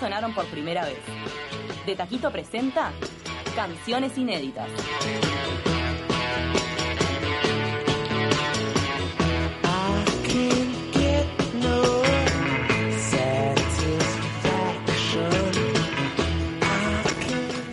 sonaron 0.00 0.32
por 0.32 0.46
primera 0.46 0.84
vez. 0.86 0.98
De 1.84 1.94
Taquito 1.94 2.32
presenta 2.32 2.90
Canciones 3.54 4.16
Inéditas. 4.16 4.68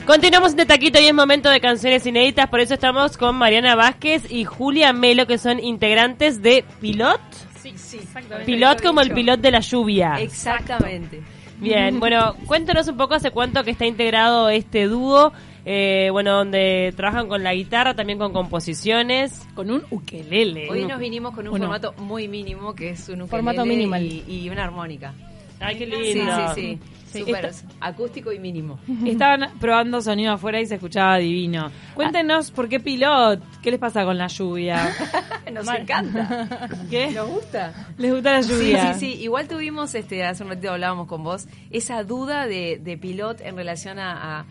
Continuamos 0.05 0.55
de 0.55 0.65
taquito 0.65 1.01
y 1.01 1.07
es 1.07 1.13
momento 1.13 1.49
de 1.49 1.59
canciones 1.59 2.05
inéditas, 2.05 2.47
por 2.47 2.61
eso 2.61 2.75
estamos 2.75 3.17
con 3.17 3.35
Mariana 3.35 3.75
Vázquez 3.75 4.31
y 4.31 4.45
Julia 4.45 4.93
Melo, 4.93 5.27
que 5.27 5.37
son 5.37 5.59
integrantes 5.59 6.41
de 6.41 6.63
Pilot. 6.79 7.19
Sí, 7.61 7.73
sí, 7.75 7.97
exactamente. 7.97 8.45
Pilot 8.45 8.81
como 8.81 9.01
el 9.01 9.11
pilot 9.11 9.41
de 9.41 9.51
la 9.51 9.59
lluvia. 9.59 10.15
Exactamente. 10.21 11.21
Bien, 11.59 11.99
bueno, 11.99 12.35
cuéntanos 12.45 12.87
un 12.87 12.97
poco 12.97 13.15
hace 13.15 13.31
cuánto 13.31 13.63
que 13.63 13.71
está 13.71 13.85
integrado 13.85 14.49
este 14.49 14.87
dúo, 14.87 15.31
eh, 15.65 16.09
bueno, 16.11 16.33
donde 16.33 16.93
trabajan 16.95 17.27
con 17.27 17.43
la 17.43 17.53
guitarra, 17.53 17.93
también 17.95 18.19
con 18.19 18.31
composiciones. 18.33 19.45
Con 19.53 19.69
un 19.71 19.83
ukelele. 19.89 20.69
Hoy 20.69 20.85
nos 20.85 20.99
vinimos 20.99 21.33
con 21.33 21.47
un 21.47 21.53
Uno. 21.53 21.65
formato 21.65 21.93
muy 22.01 22.27
mínimo, 22.27 22.73
que 22.75 22.91
es 22.91 23.09
un 23.09 23.21
ukelele 23.23 23.29
Formato 23.29 23.65
minimal. 23.65 24.03
y, 24.03 24.23
y 24.27 24.49
una 24.49 24.63
armónica. 24.63 25.13
Ay, 25.59 25.77
qué 25.77 25.87
lindo. 25.87 26.31
sí, 26.55 26.61
sí. 26.61 26.61
Sí, 26.61 26.79
Esta- 27.25 27.67
acústico 27.79 28.31
y 28.31 28.39
mínimo. 28.39 28.79
Estaban 29.05 29.49
probando 29.59 30.01
sonido 30.01 30.33
afuera 30.33 30.59
y 30.61 30.65
se 30.65 30.75
escuchaba 30.75 31.17
divino. 31.17 31.71
Cuéntenos 31.95 32.51
por 32.51 32.67
qué 32.69 32.79
pilot, 32.79 33.41
qué 33.61 33.71
les 33.71 33.79
pasa 33.79 34.03
con 34.05 34.17
la 34.17 34.27
lluvia. 34.27 34.93
Nos 35.53 35.67
encanta. 35.69 36.69
¿Qué? 36.89 37.11
Nos 37.11 37.29
gusta. 37.29 37.73
¿Les 37.97 38.11
gusta 38.13 38.31
la 38.33 38.43
Sí, 38.43 38.49
lluvia? 38.53 38.93
sí, 38.93 38.99
sí. 39.15 39.21
Igual 39.23 39.47
tuvimos, 39.47 39.95
este, 39.95 40.23
hace 40.25 40.43
un 40.43 40.49
ratito 40.49 40.71
hablábamos 40.71 41.07
con 41.07 41.23
vos, 41.23 41.47
esa 41.71 42.03
duda 42.03 42.47
de, 42.47 42.79
de 42.83 42.97
pilot 42.97 43.41
en 43.41 43.55
relación 43.55 43.99
a, 43.99 44.39
a- 44.41 44.45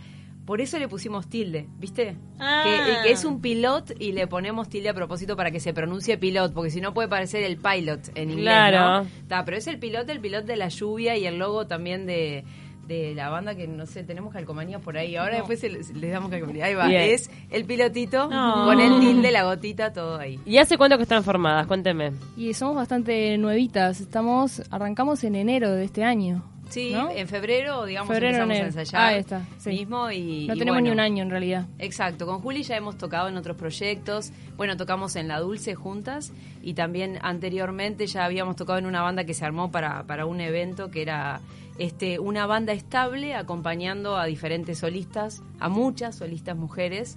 Por 0.46 0.60
eso 0.60 0.78
le 0.78 0.86
pusimos 0.88 1.28
tilde, 1.28 1.66
¿viste? 1.78 2.16
Ah. 2.38 2.62
Que, 2.64 3.02
que 3.08 3.12
es 3.12 3.24
un 3.24 3.40
pilot 3.40 3.92
y 4.00 4.12
le 4.12 4.26
ponemos 4.28 4.68
tilde 4.68 4.88
a 4.88 4.94
propósito 4.94 5.36
para 5.36 5.50
que 5.50 5.58
se 5.60 5.74
pronuncie 5.74 6.16
pilot, 6.18 6.54
porque 6.54 6.70
si 6.70 6.80
no 6.80 6.94
puede 6.94 7.08
parecer 7.08 7.42
el 7.42 7.56
pilot 7.56 8.16
en 8.16 8.30
inglés, 8.30 8.44
Claro. 8.44 9.02
¿no? 9.04 9.10
Ta, 9.26 9.44
pero 9.44 9.56
es 9.56 9.66
el 9.66 9.78
pilot, 9.80 10.08
el 10.08 10.20
pilot 10.20 10.44
de 10.44 10.56
la 10.56 10.68
lluvia 10.68 11.16
y 11.16 11.26
el 11.26 11.38
logo 11.38 11.66
también 11.66 12.06
de 12.06 12.44
de 12.86 13.16
la 13.16 13.30
banda 13.30 13.56
que 13.56 13.66
no 13.66 13.84
sé, 13.84 14.04
tenemos 14.04 14.32
calcomanías 14.32 14.80
por 14.80 14.96
ahí. 14.96 15.16
Ahora 15.16 15.38
después 15.38 15.58
se- 15.58 15.68
les 15.70 16.12
damos 16.12 16.30
calcomanías. 16.30 16.68
Ahí 16.68 16.74
va, 16.76 16.86
Bien. 16.86 17.02
es 17.02 17.28
el 17.50 17.64
pilotito 17.64 18.28
No. 18.30 18.64
con 18.64 18.78
el 18.80 19.00
tilde, 19.00 19.32
la 19.32 19.42
gotita, 19.42 19.92
todo 19.92 20.18
ahí. 20.20 20.38
¿Y 20.46 20.58
hace 20.58 20.78
cuánto 20.78 20.96
que 20.96 21.02
están 21.02 21.24
formadas? 21.24 21.66
Cuénteme. 21.66 22.12
Y 22.36 22.54
somos 22.54 22.76
bastante 22.76 23.36
nuevitas. 23.38 24.00
Estamos, 24.00 24.62
arrancamos 24.70 25.24
en 25.24 25.34
enero 25.34 25.72
de 25.72 25.82
este 25.84 26.04
año. 26.04 26.44
Sí, 26.68 26.92
¿no? 26.92 27.10
en 27.10 27.28
febrero, 27.28 27.84
digamos, 27.84 28.08
Febrero, 28.08 28.42
empezamos 28.42 28.56
enero. 28.56 28.64
a 28.64 28.80
ensayar. 28.80 29.14
Está, 29.14 29.46
sí. 29.58 29.70
Mismo 29.70 30.10
y. 30.10 30.46
No 30.46 30.54
y 30.54 30.58
tenemos 30.58 30.76
bueno. 30.76 30.88
ni 30.88 30.90
un 30.90 31.00
año 31.00 31.22
en 31.22 31.30
realidad. 31.30 31.66
Exacto, 31.78 32.26
con 32.26 32.40
Juli 32.40 32.62
ya 32.62 32.76
hemos 32.76 32.98
tocado 32.98 33.28
en 33.28 33.36
otros 33.36 33.56
proyectos. 33.56 34.32
Bueno, 34.56 34.76
tocamos 34.76 35.16
en 35.16 35.28
La 35.28 35.40
Dulce 35.40 35.74
juntas 35.74 36.32
y 36.62 36.74
también 36.74 37.18
anteriormente 37.22 38.06
ya 38.06 38.24
habíamos 38.24 38.56
tocado 38.56 38.78
en 38.78 38.86
una 38.86 39.02
banda 39.02 39.24
que 39.24 39.34
se 39.34 39.44
armó 39.44 39.70
para, 39.70 40.04
para 40.04 40.26
un 40.26 40.40
evento 40.40 40.90
que 40.90 41.02
era 41.02 41.40
este 41.78 42.18
una 42.18 42.46
banda 42.46 42.72
estable 42.72 43.34
acompañando 43.34 44.16
a 44.16 44.26
diferentes 44.26 44.78
solistas, 44.78 45.42
a 45.60 45.68
muchas 45.68 46.16
solistas 46.16 46.56
mujeres. 46.56 47.16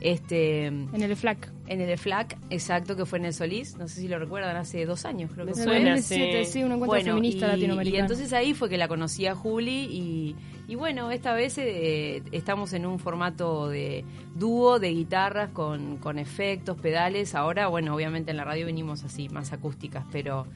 Este, 0.00 0.66
En 0.66 1.02
el 1.02 1.16
FLAC. 1.16 1.50
en 1.66 1.80
el 1.80 1.98
FLAC, 1.98 2.36
exacto, 2.50 2.94
que 2.96 3.04
fue 3.04 3.18
en 3.18 3.24
el 3.26 3.32
Solís, 3.34 3.76
no 3.76 3.88
sé 3.88 4.00
si 4.00 4.08
lo 4.08 4.18
recuerdan, 4.18 4.56
hace 4.56 4.86
dos 4.86 5.04
años 5.04 5.30
creo 5.34 5.44
que 5.46 5.54
fue. 5.54 5.64
suena, 5.64 5.96
2017, 5.96 6.44
sí. 6.44 6.52
sí, 6.52 6.58
un 6.62 6.72
encuentro 6.72 6.86
Bueno, 6.86 7.14
feminista 7.14 7.46
y, 7.46 7.50
latinoamericano. 7.50 7.98
y 7.98 8.00
entonces 8.00 8.32
ahí 8.32 8.54
fue 8.54 8.68
que 8.68 8.76
la 8.78 8.86
conocí 8.86 9.26
a 9.26 9.34
Juli 9.34 9.84
y, 9.90 10.36
y 10.68 10.74
bueno, 10.76 11.10
esta 11.10 11.32
vez 11.34 11.58
eh, 11.58 12.22
estamos 12.30 12.72
en 12.74 12.86
un 12.86 12.98
formato 13.00 13.68
de 13.68 14.04
dúo, 14.36 14.78
de 14.78 14.90
guitarras 14.90 15.50
con, 15.50 15.96
con 15.96 16.18
efectos, 16.20 16.76
pedales. 16.80 17.34
Ahora, 17.34 17.66
bueno, 17.66 17.94
obviamente 17.94 18.30
en 18.30 18.36
la 18.36 18.44
radio 18.44 18.66
venimos 18.66 19.02
así, 19.02 19.28
más 19.28 19.52
acústicas, 19.52 20.04
pero 20.12 20.46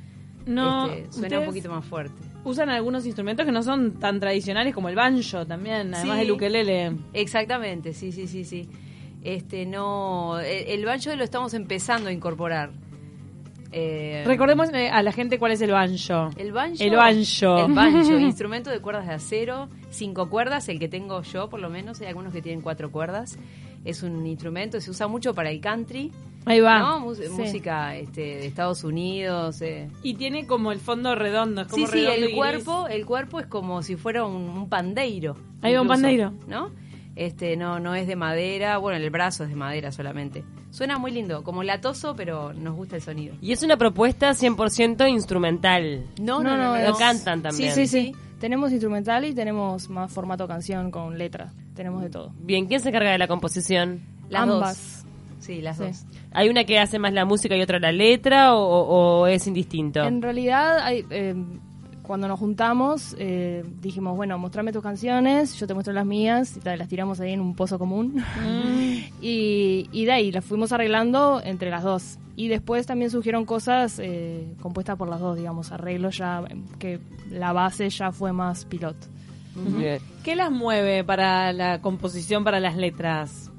No, 0.46 0.86
este, 0.90 1.12
suena 1.12 1.40
un 1.40 1.46
poquito 1.46 1.68
más 1.70 1.84
fuerte. 1.84 2.14
Usan 2.44 2.68
algunos 2.70 3.06
instrumentos 3.06 3.44
que 3.46 3.52
no 3.52 3.62
son 3.62 3.98
tan 3.98 4.18
tradicionales 4.20 4.74
como 4.74 4.88
el 4.88 4.94
banjo 4.96 5.46
también, 5.46 5.94
además 5.94 6.16
Sí. 6.16 6.20
del 6.24 6.30
ukelele. 6.32 6.92
Exactamente, 7.12 7.92
sí, 7.92 8.12
sí, 8.12 8.26
sí, 8.28 8.44
sí. 8.44 8.68
Este, 9.24 9.66
no, 9.66 10.40
el, 10.40 10.66
el 10.80 10.84
banjo 10.84 11.14
lo 11.14 11.22
estamos 11.24 11.54
empezando 11.54 12.08
a 12.08 12.12
incorporar. 12.12 12.70
Eh, 13.74 14.22
Recordemos 14.26 14.68
eh, 14.74 14.90
a 14.90 15.02
la 15.02 15.12
gente 15.12 15.38
cuál 15.38 15.52
es 15.52 15.62
el 15.62 15.70
banjo. 15.70 16.28
El 16.36 16.52
banjo. 16.52 16.76
El 16.82 16.94
banjo. 16.96 17.56
El 17.66 17.72
banjo, 17.72 18.18
instrumento 18.18 18.68
de 18.70 18.80
cuerdas 18.80 19.06
de 19.06 19.14
acero, 19.14 19.68
cinco 19.90 20.28
cuerdas, 20.28 20.68
el 20.68 20.78
que 20.78 20.88
tengo 20.88 21.22
yo 21.22 21.48
por 21.48 21.58
lo 21.60 21.70
menos, 21.70 22.00
hay 22.02 22.08
algunos 22.08 22.32
que 22.34 22.42
tienen 22.42 22.60
cuatro 22.60 22.90
cuerdas. 22.90 23.38
Es 23.84 24.02
un 24.02 24.26
instrumento, 24.26 24.80
se 24.80 24.90
usa 24.90 25.08
mucho 25.08 25.34
para 25.34 25.50
el 25.50 25.60
country, 25.60 26.12
Ahí 26.44 26.60
va. 26.60 26.78
¿no? 26.80 27.00
Mus- 27.00 27.30
Música 27.30 27.96
este, 27.96 28.20
de 28.20 28.46
Estados 28.46 28.84
Unidos. 28.84 29.60
eh. 29.62 29.88
Y 30.02 30.14
tiene 30.14 30.46
como 30.46 30.70
el 30.72 30.78
fondo 30.78 31.14
redondo. 31.14 31.62
Es 31.62 31.68
como 31.68 31.86
Sí, 31.86 31.92
sí, 31.92 31.98
redondo 31.98 32.14
y 32.16 32.22
el 32.22 32.24
gris. 32.26 32.36
cuerpo, 32.36 32.86
el 32.88 33.06
cuerpo 33.06 33.40
es 33.40 33.46
como 33.46 33.80
si 33.82 33.96
fuera 33.96 34.24
un, 34.26 34.34
un 34.50 34.68
pandeiro. 34.68 35.36
Ahí 35.62 35.74
va 35.74 35.80
un 35.82 35.88
pandeiro. 35.88 36.32
¿No? 36.46 36.70
Este, 37.14 37.56
no, 37.56 37.78
no 37.78 37.94
es 37.94 38.06
de 38.06 38.16
madera, 38.16 38.78
bueno, 38.78 38.96
el 38.98 39.10
brazo 39.10 39.44
es 39.44 39.50
de 39.50 39.56
madera 39.56 39.92
solamente. 39.92 40.44
Suena 40.70 40.98
muy 40.98 41.10
lindo, 41.10 41.44
como 41.44 41.62
latoso, 41.62 42.16
pero 42.16 42.52
nos 42.54 42.74
gusta 42.74 42.96
el 42.96 43.02
sonido. 43.02 43.34
Y 43.42 43.52
es 43.52 43.62
una 43.62 43.76
propuesta 43.76 44.30
100% 44.30 45.08
instrumental. 45.10 46.04
No, 46.20 46.42
no, 46.42 46.56
no, 46.56 46.74
no, 46.76 46.82
Lo 46.82 46.90
no. 46.90 46.96
cantan 46.96 47.42
también. 47.42 47.74
Sí, 47.74 47.86
sí, 47.86 48.04
sí. 48.12 48.16
Tenemos 48.40 48.70
instrumental 48.72 49.24
y 49.26 49.34
tenemos 49.34 49.88
más 49.90 50.10
formato 50.10 50.48
canción 50.48 50.90
con 50.90 51.18
letra. 51.18 51.52
Tenemos 51.74 52.02
de 52.02 52.10
todo. 52.10 52.32
Bien, 52.40 52.66
¿quién 52.66 52.80
se 52.80 52.88
encarga 52.88 53.10
de 53.12 53.18
la 53.18 53.28
composición? 53.28 54.00
Las 54.30 54.42
Ambas. 54.42 55.04
dos. 55.04 55.12
Sí, 55.44 55.60
las 55.60 55.76
Sí. 55.76 55.84
dos. 55.84 56.04
¿Hay 56.32 56.48
una 56.48 56.64
que 56.64 56.78
hace 56.78 56.98
más 56.98 57.12
la 57.12 57.24
música 57.24 57.54
y 57.56 57.60
otra 57.62 57.78
la 57.78 57.92
letra 57.92 58.54
o, 58.54 59.20
o 59.20 59.26
es 59.26 59.46
indistinto? 59.46 60.02
En 60.02 60.22
realidad, 60.22 60.78
hay, 60.80 61.04
eh, 61.10 61.34
cuando 62.02 62.28
nos 62.28 62.38
juntamos, 62.38 63.14
eh, 63.18 63.64
dijimos, 63.80 64.16
bueno, 64.16 64.38
mostrame 64.38 64.72
tus 64.72 64.82
canciones, 64.82 65.54
yo 65.58 65.66
te 65.66 65.74
muestro 65.74 65.94
las 65.94 66.04
mías, 66.04 66.56
y 66.56 66.60
tal, 66.60 66.78
las 66.78 66.88
tiramos 66.88 67.20
ahí 67.20 67.32
en 67.32 67.40
un 67.40 67.54
pozo 67.54 67.78
común. 67.78 68.22
y, 69.20 69.88
y 69.92 70.04
de 70.04 70.12
ahí 70.12 70.32
las 70.32 70.44
fuimos 70.44 70.72
arreglando 70.72 71.40
entre 71.44 71.70
las 71.70 71.84
dos. 71.84 72.18
Y 72.34 72.48
después 72.48 72.86
también 72.86 73.10
surgieron 73.10 73.44
cosas 73.44 73.98
eh, 74.02 74.54
compuestas 74.60 74.96
por 74.96 75.08
las 75.08 75.20
dos, 75.20 75.36
digamos, 75.36 75.70
arreglos 75.70 76.16
ya, 76.16 76.42
que 76.78 76.98
la 77.30 77.52
base 77.52 77.88
ya 77.90 78.10
fue 78.10 78.32
más 78.32 78.64
pilot. 78.64 78.96
Bien. 79.54 80.00
¿Qué 80.24 80.34
las 80.34 80.50
mueve 80.50 81.04
para 81.04 81.52
la 81.52 81.82
composición, 81.82 82.42
para 82.42 82.58
las 82.58 82.76
letras? 82.76 83.51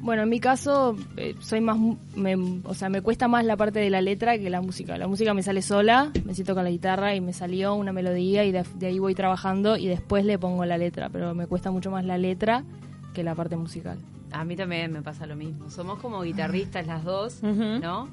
Bueno, 0.00 0.22
en 0.22 0.28
mi 0.28 0.40
caso, 0.40 0.96
eh, 1.16 1.34
soy 1.40 1.60
más, 1.60 1.78
me, 2.16 2.34
o 2.64 2.74
sea, 2.74 2.88
me 2.88 3.02
cuesta 3.02 3.28
más 3.28 3.44
la 3.44 3.56
parte 3.56 3.80
de 3.80 3.90
la 3.90 4.00
letra 4.00 4.38
que 4.38 4.48
la 4.48 4.60
música. 4.62 4.96
La 4.96 5.06
música 5.06 5.34
me 5.34 5.42
sale 5.42 5.62
sola, 5.62 6.10
me 6.24 6.34
siento 6.34 6.54
con 6.54 6.64
la 6.64 6.70
guitarra 6.70 7.14
y 7.14 7.20
me 7.20 7.32
salió 7.32 7.74
una 7.74 7.92
melodía 7.92 8.44
y 8.44 8.52
de, 8.52 8.64
de 8.76 8.86
ahí 8.86 8.98
voy 8.98 9.14
trabajando 9.14 9.76
y 9.76 9.88
después 9.88 10.24
le 10.24 10.38
pongo 10.38 10.64
la 10.64 10.78
letra, 10.78 11.10
pero 11.10 11.34
me 11.34 11.46
cuesta 11.46 11.70
mucho 11.70 11.90
más 11.90 12.04
la 12.04 12.16
letra 12.16 12.64
que 13.12 13.22
la 13.22 13.34
parte 13.34 13.56
musical. 13.56 13.98
A 14.32 14.44
mí 14.44 14.56
también 14.56 14.92
me 14.92 15.02
pasa 15.02 15.26
lo 15.26 15.36
mismo. 15.36 15.70
Somos 15.70 15.98
como 15.98 16.22
guitarristas 16.22 16.86
las 16.86 17.04
dos. 17.04 17.42
¿no? 17.42 18.08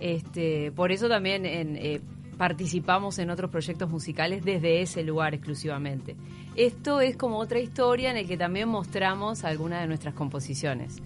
Este, 0.00 0.72
por 0.72 0.92
eso 0.92 1.08
también 1.08 1.46
en, 1.46 1.76
eh, 1.76 2.00
participamos 2.36 3.18
en 3.18 3.30
otros 3.30 3.50
proyectos 3.50 3.90
musicales 3.90 4.44
desde 4.44 4.80
ese 4.82 5.02
lugar 5.02 5.34
exclusivamente. 5.34 6.16
Esto 6.54 7.00
es 7.00 7.16
como 7.16 7.38
otra 7.38 7.58
historia 7.58 8.10
en 8.10 8.16
el 8.16 8.26
que 8.26 8.36
también 8.36 8.68
mostramos 8.68 9.44
algunas 9.44 9.80
de 9.80 9.86
nuestras 9.86 10.14
composiciones. 10.14 11.02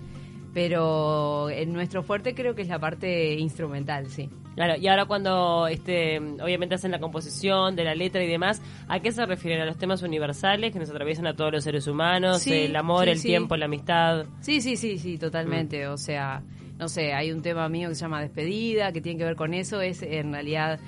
Pero 0.53 1.49
en 1.49 1.73
nuestro 1.73 2.03
fuerte 2.03 2.35
creo 2.35 2.55
que 2.55 2.63
es 2.63 2.69
la 2.69 2.81
parte 2.81 3.35
instrumental, 3.35 4.09
sí. 4.11 4.29
Claro, 4.57 4.77
y 4.77 4.89
ahora 4.89 5.05
cuando 5.05 5.69
este, 5.69 6.19
obviamente 6.19 6.75
hacen 6.75 6.91
la 6.91 6.99
composición 6.99 7.77
de 7.77 7.85
la 7.85 7.95
letra 7.95 8.23
y 8.23 8.27
demás, 8.27 8.61
¿a 8.89 8.99
qué 8.99 9.13
se 9.13 9.25
refieren? 9.25 9.63
¿A 9.63 9.65
los 9.65 9.79
temas 9.79 10.03
universales 10.03 10.73
que 10.73 10.79
nos 10.79 10.91
atraviesan 10.91 11.27
a 11.29 11.35
todos 11.35 11.53
los 11.53 11.65
seres 11.65 11.87
humanos? 11.87 12.43
Sí, 12.43 12.65
el 12.65 12.77
amor, 12.77 13.05
sí, 13.05 13.11
el 13.11 13.19
sí. 13.19 13.29
tiempo, 13.29 13.57
la 13.57 13.67
amistad. 13.67 14.27
Sí, 14.41 14.61
sí, 14.61 14.77
sí, 14.77 14.99
sí, 14.99 15.19
totalmente. 15.19 15.87
O 15.87 15.97
sea, 15.97 16.43
no 16.79 16.89
sé, 16.89 17.13
hay 17.13 17.31
un 17.31 17.43
tema 17.43 17.69
mío 17.69 17.89
que 17.89 17.95
se 17.95 18.01
llama 18.01 18.21
Despedida, 18.21 18.93
que 18.93 19.01
tiene 19.01 19.19
que 19.19 19.25
ver 19.25 19.37
con 19.37 19.55
eso. 19.55 19.81
Es 19.81 20.03
en 20.03 20.33
realidad, 20.33 20.81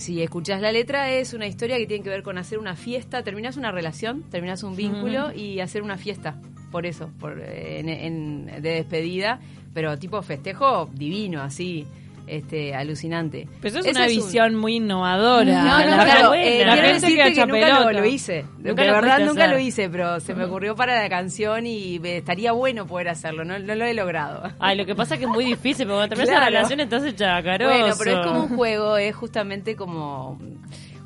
si 0.00 0.22
escuchás 0.22 0.60
la 0.60 0.72
letra, 0.72 1.10
es 1.10 1.32
una 1.34 1.46
historia 1.46 1.76
que 1.78 1.86
tiene 1.86 2.02
que 2.02 2.10
ver 2.10 2.22
con 2.22 2.38
hacer 2.38 2.58
una 2.58 2.74
fiesta. 2.74 3.22
Terminás 3.22 3.56
una 3.56 3.70
relación, 3.70 4.22
terminás 4.30 4.62
un 4.62 4.74
vínculo 4.76 5.32
y 5.32 5.60
hacer 5.60 5.82
una 5.82 5.96
fiesta. 5.98 6.40
Por 6.72 6.86
eso, 6.86 7.10
por, 7.20 7.40
eh, 7.40 7.80
en, 7.80 7.88
en- 7.88 8.46
de 8.62 8.70
despedida. 8.70 9.40
Pero 9.74 9.96
tipo 9.98 10.20
festejo 10.22 10.88
divino, 10.92 11.42
así, 11.42 11.86
este, 12.30 12.74
alucinante. 12.74 13.48
Pero 13.60 13.78
eso 13.80 13.88
es 13.88 13.96
una 13.96 14.06
un- 14.06 14.08
visión 14.08 14.54
muy 14.56 14.76
innovadora. 14.76 15.62
no, 15.64 15.78
no, 15.80 15.96
La 15.96 16.04
claro, 16.04 16.34
eh, 16.34 16.64
La 16.64 16.72
quiero 16.74 16.88
decirte 16.94 17.16
que 17.24 17.32
que 17.34 17.46
nunca 17.46 17.92
lo, 17.92 18.04
hice. 18.06 18.44
Nunca 18.58 18.82
de 18.82 18.90
verdad 18.90 19.18
nunca 19.20 19.44
hacer. 19.44 19.50
lo 19.56 19.58
hice, 19.58 19.88
pero 19.90 20.20
se 20.20 20.34
me 20.34 20.44
ocurrió 20.44 20.74
para 20.76 21.00
la 21.02 21.08
canción 21.08 21.66
y 21.66 22.00
estaría 22.04 22.52
bueno 22.52 22.86
poder 22.86 23.08
hacerlo. 23.08 23.44
No, 23.44 23.58
no 23.58 23.74
lo 23.74 23.84
he 23.84 23.94
logrado. 23.94 24.42
Ay, 24.58 24.76
lo 24.76 24.86
que 24.86 24.94
pasa 24.94 25.14
es 25.14 25.18
que 25.20 25.26
es 25.26 25.30
muy 25.30 25.44
difícil, 25.44 25.86
porque 25.86 25.96
cuando 25.98 26.08
terminas 26.16 26.28
Claro. 26.30 26.40
la 26.44 26.46
relación 26.58 26.80
estás 26.80 27.04
hecha 27.04 27.42
carozo. 27.42 27.70
Bueno, 27.78 27.94
pero 27.98 28.20
es 28.20 28.26
como 28.26 28.40
un 28.44 28.56
juego, 28.56 28.96
es 28.96 29.14
justamente 29.16 29.76
como 29.76 30.38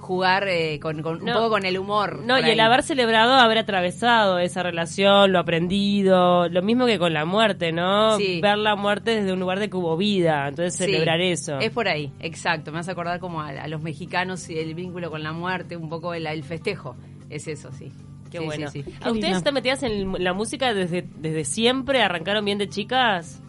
jugar 0.04 0.46
eh, 0.48 0.78
con, 0.80 1.00
con- 1.02 1.22
un 1.22 1.32
poco 1.32 1.48
con 1.48 1.64
el 1.64 1.78
humor. 1.78 2.20
No, 2.24 2.38
y 2.38 2.50
el 2.50 2.60
haber 2.60 2.82
celebrado, 2.82 3.32
haber 3.34 3.58
atravesado 3.58 4.38
esa 4.38 4.62
relación, 4.62 5.32
lo 5.32 5.38
aprendido, 5.38 6.48
lo 6.48 6.62
mismo 6.62 6.86
que 6.86 6.98
con 6.98 7.12
la 7.12 7.24
muerte, 7.24 7.72
¿no? 7.72 8.16
Sí. 8.18 8.40
Ver 8.40 8.58
la 8.58 8.76
muerte 8.76 9.16
desde 9.16 9.32
un 9.32 9.40
lugar 9.40 9.58
de 9.58 9.68
que 9.70 9.76
hubo 9.76 9.96
vida, 9.96 10.46
entonces 10.48 10.74
Sí, 10.76 10.84
celebrar 10.84 11.20
eso. 11.20 11.58
Es 11.58 11.70
por 11.70 11.88
ahí, 11.88 12.12
exacto. 12.20 12.70
Me 12.72 12.78
hace 12.80 12.90
acordar 12.90 13.18
como 13.18 13.40
a, 13.40 13.48
a 13.48 13.68
los 13.68 13.82
mexicanos 13.82 14.48
y 14.50 14.58
el 14.58 14.74
vínculo 14.74 15.10
con 15.10 15.22
la 15.22 15.32
muerte, 15.32 15.76
un 15.76 15.88
poco 15.88 16.14
el, 16.14 16.26
el 16.26 16.42
festejo. 16.44 16.96
Es 17.30 17.48
eso, 17.48 17.70
sí. 17.72 17.90
Qué 18.30 18.38
Sí, 18.40 18.44
bueno. 18.44 18.68
sí, 18.70 18.82
sí. 18.82 18.94
¿A 19.00 19.10
ustedes 19.10 19.36
están 19.38 19.54
metidas 19.54 19.82
en 19.84 20.22
la 20.22 20.32
música 20.32 20.74
desde, 20.74 21.02
desde 21.18 21.44
siempre? 21.44 22.02
¿Arrancaron 22.02 22.44
bien 22.44 22.58
de 22.58 22.68
chicas? 22.68 23.40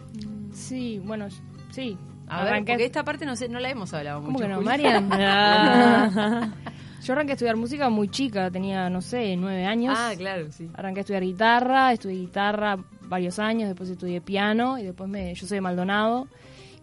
Sí, 0.52 1.00
bueno, 1.04 1.26
sí. 1.70 1.98
A 2.28 2.44
ver, 2.44 2.52
Arranqué- 2.54 2.66
porque 2.72 2.84
esta 2.84 3.04
parte 3.04 3.24
no 3.26 3.36
sé, 3.36 3.48
no 3.48 3.60
la 3.60 3.70
hemos 3.70 3.92
hablado 3.94 4.20
¿Cómo 4.20 4.32
mucho. 4.32 4.44
que 4.44 4.50
no. 4.50 4.60
Marian? 4.62 5.08
Ah. 5.12 6.50
Yo 7.04 7.12
arranqué 7.12 7.32
a 7.32 7.34
estudiar 7.34 7.54
música 7.56 7.88
muy 7.88 8.08
chica, 8.08 8.50
tenía, 8.50 8.90
no 8.90 9.00
sé, 9.00 9.36
nueve 9.36 9.64
años. 9.64 9.94
Ah, 9.96 10.12
claro, 10.16 10.50
sí. 10.50 10.68
Arranqué 10.74 11.00
a 11.00 11.02
estudiar 11.02 11.22
guitarra, 11.22 11.92
estudié 11.92 12.16
guitarra 12.22 12.78
varios 13.02 13.38
años, 13.38 13.68
después 13.68 13.88
estudié 13.90 14.20
piano 14.20 14.76
y 14.78 14.82
después 14.82 15.08
me, 15.08 15.32
yo 15.34 15.46
soy 15.46 15.58
de 15.58 15.60
Maldonado 15.60 16.26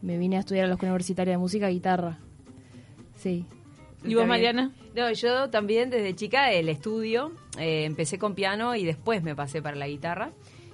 y 0.02 0.06
me 0.06 0.18
vine 0.18 0.38
a 0.38 0.40
estudiar 0.40 0.64
a 0.66 0.68
la 0.70 0.74
Escuela 0.76 0.94
Universitaria 0.94 1.34
de 1.34 1.38
Música 1.38 1.68
guitarra. 1.68 2.20
Sí. 3.18 3.46
¿Y 4.06 4.16
vos. 4.16 4.26
Mariana? 4.26 4.72
No, 4.96 5.12
yo 5.12 5.50
también 5.50 5.90
desde 5.90 6.14
chica 6.16 6.52
el 6.52 6.70
estudio, 6.70 7.34
eh, 7.58 7.84
empecé 7.84 8.18
con 8.18 8.34
piano 8.36 8.76
y 8.76 8.86
después 8.86 9.24
me 9.24 9.36
pasé 9.36 9.62
para 9.62 9.76
la 9.76 9.88
guitarra 9.88 10.32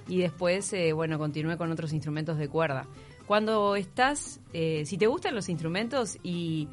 y 0.08 0.18
después, 0.20 0.72
eh, 0.74 0.94
bueno, 0.94 1.18
continué 1.18 1.58
con 1.58 1.72
otros 1.72 1.92
instrumentos 1.94 2.38
de 2.38 2.50
cuerda. 2.50 2.86
Cuando 3.30 3.76
estás, 3.76 4.40
eh, 4.54 4.82
si 4.88 4.98
te 4.98 5.06
gustan 5.06 5.36
los 5.36 5.50
instrumentos 5.50 6.18
y, 6.24 6.68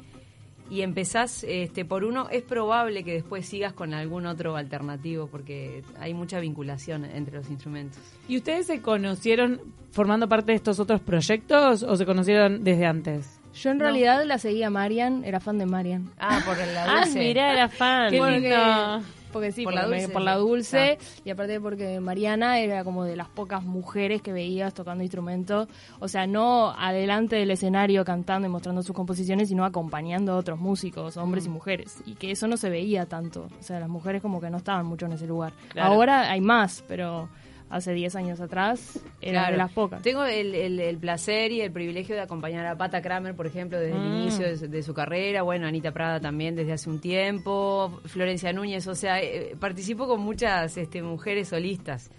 y 0.71 0.81
empezás 0.81 1.43
este, 1.47 1.85
por 1.85 2.03
uno, 2.03 2.29
es 2.31 2.41
probable 2.41 3.03
que 3.03 3.13
después 3.13 3.45
sigas 3.45 3.73
con 3.73 3.93
algún 3.93 4.25
otro 4.25 4.55
alternativo 4.57 5.27
porque 5.27 5.83
hay 5.99 6.15
mucha 6.15 6.39
vinculación 6.39 7.05
entre 7.05 7.37
los 7.37 7.47
instrumentos. 7.51 7.99
¿Y 8.27 8.37
ustedes 8.37 8.65
se 8.65 8.81
conocieron 8.81 9.61
formando 9.91 10.27
parte 10.27 10.51
de 10.53 10.55
estos 10.55 10.79
otros 10.79 10.99
proyectos 10.99 11.83
o 11.83 11.95
se 11.95 12.07
conocieron 12.07 12.63
desde 12.63 12.87
antes? 12.87 13.39
Yo 13.53 13.69
en 13.69 13.79
realidad 13.79 14.23
la 14.25 14.39
seguía 14.39 14.67
a 14.67 14.69
Marian, 14.71 15.23
era 15.25 15.39
fan 15.39 15.59
de 15.59 15.67
Marian. 15.67 16.09
Ah, 16.17 16.41
por 16.43 16.57
la 16.57 16.85
Ah, 16.85 17.03
dulce. 17.05 17.19
mirá, 17.19 17.53
era 17.53 17.69
fan. 17.69 18.09
Qué 18.09 18.17
Porque- 18.17 18.39
lindo. 18.39 19.03
Porque 19.37 19.51
sí, 19.51 19.63
Por 19.63 19.73
la 19.73 19.85
dulce. 19.85 20.09
por 20.09 20.21
la 20.21 20.35
dulce 20.35 20.97
Ah. 20.99 21.21
y 21.25 21.29
aparte 21.29 21.59
porque 21.61 21.99
Mariana 21.99 22.59
era 22.59 22.83
como 22.83 23.03
de 23.03 23.15
las 23.15 23.29
pocas 23.29 23.63
mujeres 23.63 24.21
que 24.21 24.33
veías 24.33 24.73
tocando 24.73 25.03
instrumentos, 25.03 25.67
o 25.99 26.07
sea, 26.07 26.25
no 26.27 26.71
adelante 26.71 27.35
del 27.35 27.51
escenario 27.51 28.03
cantando 28.03 28.47
y 28.47 28.51
mostrando 28.51 28.81
sus 28.83 28.95
composiciones, 28.95 29.49
sino 29.49 29.63
acompañando 29.65 30.33
a 30.33 30.37
otros 30.37 30.59
músicos, 30.59 31.17
hombres 31.17 31.45
Mm. 31.45 31.47
y 31.47 31.53
mujeres, 31.53 31.97
y 32.05 32.15
que 32.15 32.31
eso 32.31 32.47
no 32.47 32.57
se 32.57 32.69
veía 32.69 33.05
tanto, 33.05 33.47
o 33.59 33.63
sea, 33.63 33.79
las 33.79 33.89
mujeres 33.89 34.21
como 34.21 34.41
que 34.41 34.49
no 34.49 34.57
estaban 34.57 34.85
mucho 34.85 35.05
en 35.05 35.13
ese 35.13 35.27
lugar. 35.27 35.53
Claro. 35.69 35.93
Ahora 35.93 36.31
hay 36.31 36.41
más, 36.41 36.83
pero 36.87 37.29
hace 37.69 37.93
10 37.93 38.15
años 38.15 38.39
atrás 38.39 38.99
era 39.21 39.41
Claro. 39.41 39.51
de 39.51 39.57
las 39.57 39.71
pocas. 39.73 40.01
Tengo 40.01 40.23
el, 40.23 40.55
el- 40.55 40.79
el 40.79 40.97
placer 40.97 41.51
y 41.51 41.61
el 41.61 41.71
privilegio 41.71 42.15
de 42.15 42.21
acompañar 42.21 42.65
a 42.65 42.77
Pata 42.77 43.01
Kramer, 43.01 43.35
por 43.35 43.45
ejemplo, 43.47 43.79
desde 43.79 43.97
el 43.97 44.05
inicio 44.05 44.45
de, 44.47 44.57
su- 44.57 44.67
de 44.69 44.83
su 44.83 44.93
carrera. 44.93 45.41
Bueno, 45.41 45.67
Anita 45.67 45.91
Prada 45.91 46.19
también 46.19 46.55
desde 46.55 46.73
hace 46.73 46.89
un 46.89 46.99
tiempo. 47.01 47.99
Florencia 48.05 48.53
Núñez, 48.53 48.87
o 48.87 48.95
sea, 48.95 49.21
eh, 49.21 49.55
participo 49.59 50.07
con 50.07 50.21
muchas 50.21 50.77
este, 50.77 51.01
mujeres 51.01 51.49
solistas. 51.49 52.09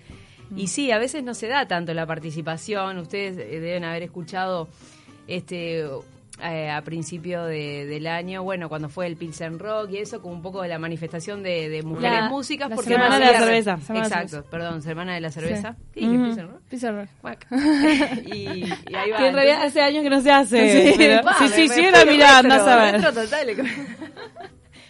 Y 0.57 0.69
sí, 0.69 0.91
a 0.93 0.99
veces 0.99 1.23
no 1.25 1.35
se 1.35 1.47
da 1.49 1.67
tanto 1.69 1.93
la 1.95 2.07
participación. 2.07 2.99
Ustedes 2.99 3.37
eh, 3.39 3.61
deben 3.61 3.85
haber 3.85 4.03
escuchado 4.05 4.69
este 5.27 5.85
eh, 6.43 6.71
a 6.71 6.83
principio 6.83 7.45
de- 7.45 7.85
del 7.87 8.07
año, 8.07 8.43
bueno, 8.45 8.69
cuando 8.69 8.89
fue 8.89 9.07
el 9.07 9.17
Pilsen 9.17 9.59
Rock 9.59 9.91
y 9.91 9.99
eso, 9.99 10.23
como 10.23 10.35
un 10.35 10.43
poco 10.43 10.63
de 10.63 10.69
la 10.69 10.79
manifestación 10.79 11.43
de, 11.43 11.69
de 11.69 11.83
mujeres 11.83 12.21
La- 12.21 12.29
músicas. 12.29 12.71
la 12.71 12.77
porque 12.77 12.91
Semana 12.91 13.19
de 13.19 13.25
la 13.33 13.39
Cerveza. 13.41 13.79
Semana 13.81 14.05
Exacto, 14.07 14.29
Cerveza. 14.29 14.51
perdón, 14.51 14.83
Semana 14.83 15.15
de 15.15 15.21
la 15.21 15.31
Cerveza. 15.31 15.77
¿Qué 15.93 16.01
dije? 16.01 16.13
Ujú. 16.17 16.25
Pilsen 16.27 16.49
Rock? 16.49 16.61
Pizza 16.71 16.93
Rock. 16.93 17.09
Y, 18.27 18.35
y 18.91 18.95
ahí 18.95 19.11
va. 19.11 19.19
Que 19.19 19.27
en 19.29 19.35
realidad 19.35 19.63
hace 19.65 19.81
años 19.83 20.03
que 20.03 20.11
no 20.11 20.21
se 20.21 20.31
hace. 20.31 20.95
pero- 20.99 21.23
sí, 21.39 21.49
sí, 21.49 21.69
sí, 21.69 21.75
fui 21.75 21.85
era 21.85 22.05
mirá, 22.05 22.43
retro, 22.43 22.53
andás 22.55 22.67
a 22.69 22.77
ver. 22.77 23.03
total. 23.03 23.49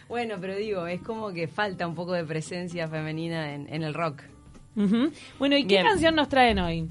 bueno, 0.09 0.37
pero 0.41 0.55
digo, 0.57 0.87
es 0.87 1.01
como 1.03 1.33
que 1.33 1.49
falta 1.49 1.87
un 1.87 1.95
poco 1.95 2.13
de 2.13 2.25
presencia 2.25 2.89
femenina 2.89 3.55
en, 3.55 3.73
en 3.73 3.83
el 3.83 3.95
rock. 3.95 4.23
Bueno, 5.39 5.57
¿y 5.57 5.67
qué 5.67 5.83
canción 5.83 6.15
nos 6.15 6.29
traen 6.29 6.59
hoy? 6.61 6.89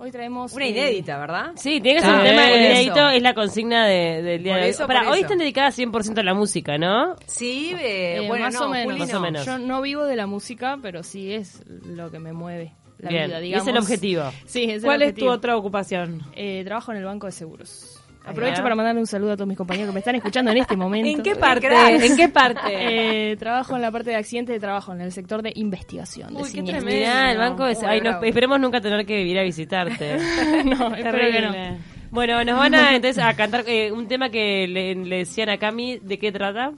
Hoy 0.00 0.12
traemos... 0.12 0.52
Una 0.52 0.66
inédita, 0.66 1.18
¿verdad? 1.18 1.52
Sí, 1.56 1.80
tiene 1.80 1.98
que 2.00 2.06
ser 2.06 2.14
un 2.14 2.20
Ah, 2.20 2.24
tema 2.24 2.42
por 2.42 2.56
inédito, 2.56 3.08
es 3.10 3.22
la 3.22 3.34
consigna 3.34 3.86
de- 3.86 4.22
del 4.22 4.42
día 4.44 4.52
Por 4.52 4.60
de 4.60 4.64
hoy. 4.66 4.70
eso, 4.70 4.86
Para, 4.86 5.02
por 5.02 5.12
hoy 5.12 5.20
están 5.20 5.38
dedicadas 5.38 5.76
100% 5.76 6.18
a 6.20 6.22
la 6.22 6.34
música, 6.34 6.78
¿no? 6.78 7.16
Sí, 7.26 7.72
eh, 7.76 8.18
Eh, 8.22 8.28
bueno, 8.28 8.44
más, 8.44 8.54
no, 8.54 8.66
o 8.66 8.68
menos. 8.68 8.98
Más 8.98 9.14
o 9.14 9.20
menos. 9.20 9.44
Yo 9.44 9.58
no 9.58 9.80
vivo 9.82 10.04
de 10.04 10.14
la 10.14 10.26
música, 10.28 10.78
pero 10.80 11.02
sí 11.02 11.32
es 11.32 11.62
lo 11.84 12.12
que 12.12 12.20
me 12.20 12.32
mueve 12.32 12.74
la 12.98 13.10
Bien, 13.10 13.26
vida, 13.26 13.40
y 13.40 13.42
digamos. 13.44 13.66
es 13.66 13.72
el 13.74 13.78
objetivo. 13.78 14.22
Sí, 14.46 14.64
es 14.64 14.76
el 14.76 14.82
¿Cuál 14.84 15.02
es 15.02 15.14
tu 15.16 15.28
otra 15.28 15.56
ocupación? 15.56 16.22
Eh, 16.36 16.62
trabajo 16.64 16.92
en 16.92 16.98
el 16.98 17.04
Banco 17.04 17.26
de 17.26 17.32
Seguros. 17.32 17.97
Aprovecho 18.24 18.62
para 18.62 18.74
mandarle 18.74 19.00
un 19.00 19.06
saludo 19.06 19.32
a 19.32 19.36
todos 19.36 19.48
mis 19.48 19.56
compañeros 19.56 19.90
que 19.90 19.94
me 19.94 20.00
están 20.00 20.14
escuchando 20.14 20.50
en 20.50 20.58
este 20.58 20.76
momento. 20.76 21.08
¿En 21.08 21.22
qué 21.22 21.34
parte? 21.34 21.66
cracks. 21.66 22.02
¿En 22.02 22.16
qué 22.16 22.28
parte? 22.28 22.60
Eh, 23.30 23.36
trabajo 23.36 23.76
en 23.76 23.82
la 23.82 23.90
parte 23.90 24.10
de 24.10 24.16
accidentes 24.16 24.54
de 24.54 24.60
trabajo, 24.60 24.92
en 24.92 25.00
el 25.00 25.12
sector 25.12 25.42
de 25.42 25.52
investigación. 25.54 26.34
de 26.34 26.42
Uy, 26.42 26.52
qué 26.52 26.62
tremendo. 26.62 26.90
Mirá, 26.90 27.32
el 27.32 27.38
banco 27.38 27.66
es... 27.66 27.78
Muy 27.78 27.88
Ay, 27.88 28.00
no, 28.00 28.10
bravo. 28.10 28.24
esperemos 28.24 28.60
nunca 28.60 28.80
tener 28.80 29.04
que 29.06 29.22
ir 29.22 29.38
a 29.38 29.42
visitarte. 29.42 30.16
no, 30.64 30.94
espero 30.94 31.32
que 31.32 31.40
no. 31.42 31.78
Bueno, 32.10 32.42
nos 32.44 32.58
van 32.58 32.74
a 32.74 32.94
entonces 32.94 33.22
a 33.22 33.34
cantar 33.34 33.64
eh, 33.66 33.92
un 33.92 34.08
tema 34.08 34.30
que 34.30 34.66
le, 34.66 34.94
le 34.94 35.18
decían 35.18 35.50
a 35.50 35.58
Cami, 35.58 35.98
¿de 35.98 36.18
qué 36.18 36.32
trata? 36.32 36.72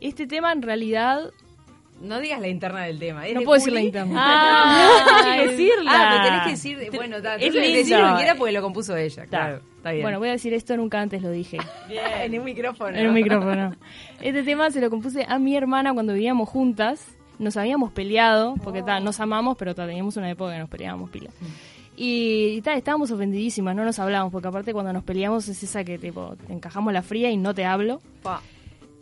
Este 0.00 0.26
tema 0.26 0.52
en 0.52 0.62
realidad 0.62 1.30
No 2.00 2.20
digas 2.20 2.40
la 2.40 2.48
interna 2.48 2.84
del 2.84 2.98
tema. 2.98 3.26
¿es 3.26 3.34
no 3.34 3.40
de 3.40 3.46
puedo 3.46 3.58
decir 3.58 3.72
la 3.72 3.80
interna. 3.80 4.14
Ah, 4.18 5.22
tenés 5.22 5.40
que 5.40 5.50
decirla. 5.50 5.92
Ah, 5.94 6.08
pero 6.10 6.24
tenés 6.24 6.42
que 6.42 6.50
decir. 6.50 6.90
Bueno, 6.94 7.16
está. 7.16 7.36
Es 7.36 7.54
decir 7.54 7.98
lo 7.98 8.08
que 8.08 8.16
quiera 8.16 8.34
porque 8.34 8.52
lo 8.52 8.62
compuso 8.62 8.96
ella. 8.96 9.26
Claro, 9.26 9.60
está 9.76 9.92
bien. 9.92 10.02
Bueno, 10.02 10.18
voy 10.18 10.28
a 10.28 10.32
decir 10.32 10.52
esto, 10.52 10.76
nunca 10.76 11.00
antes 11.00 11.22
lo 11.22 11.30
dije. 11.30 11.58
en 11.88 12.38
un 12.38 12.44
micrófono. 12.44 12.96
En 12.96 13.08
un 13.08 13.14
micrófono. 13.14 13.74
Este 14.20 14.42
tema 14.42 14.70
se 14.70 14.80
lo 14.80 14.90
compuse 14.90 15.24
a 15.26 15.38
mi 15.38 15.56
hermana 15.56 15.94
cuando 15.94 16.12
vivíamos 16.12 16.48
juntas. 16.48 17.16
Nos 17.38 17.56
habíamos 17.58 17.92
peleado, 17.92 18.54
porque 18.64 18.82
ta, 18.82 18.98
nos 19.00 19.20
amamos, 19.20 19.56
pero 19.58 19.74
ta, 19.74 19.86
teníamos 19.86 20.16
una 20.16 20.30
época 20.30 20.52
que 20.52 20.58
nos 20.58 20.70
peleábamos 20.70 21.10
pila. 21.10 21.28
Y, 21.94 22.54
y 22.56 22.60
ta, 22.62 22.74
estábamos 22.74 23.10
ofendidísimas, 23.10 23.76
no 23.76 23.84
nos 23.84 23.98
hablábamos, 23.98 24.32
porque 24.32 24.48
aparte 24.48 24.72
cuando 24.72 24.92
nos 24.92 25.04
peleamos 25.04 25.46
es 25.48 25.62
esa 25.62 25.84
que 25.84 25.98
tipo, 25.98 26.34
te 26.46 26.52
encajamos 26.52 26.94
la 26.94 27.02
fría 27.02 27.30
y 27.30 27.36
no 27.36 27.54
te 27.54 27.66
hablo. 27.66 28.00
Pa. 28.22 28.40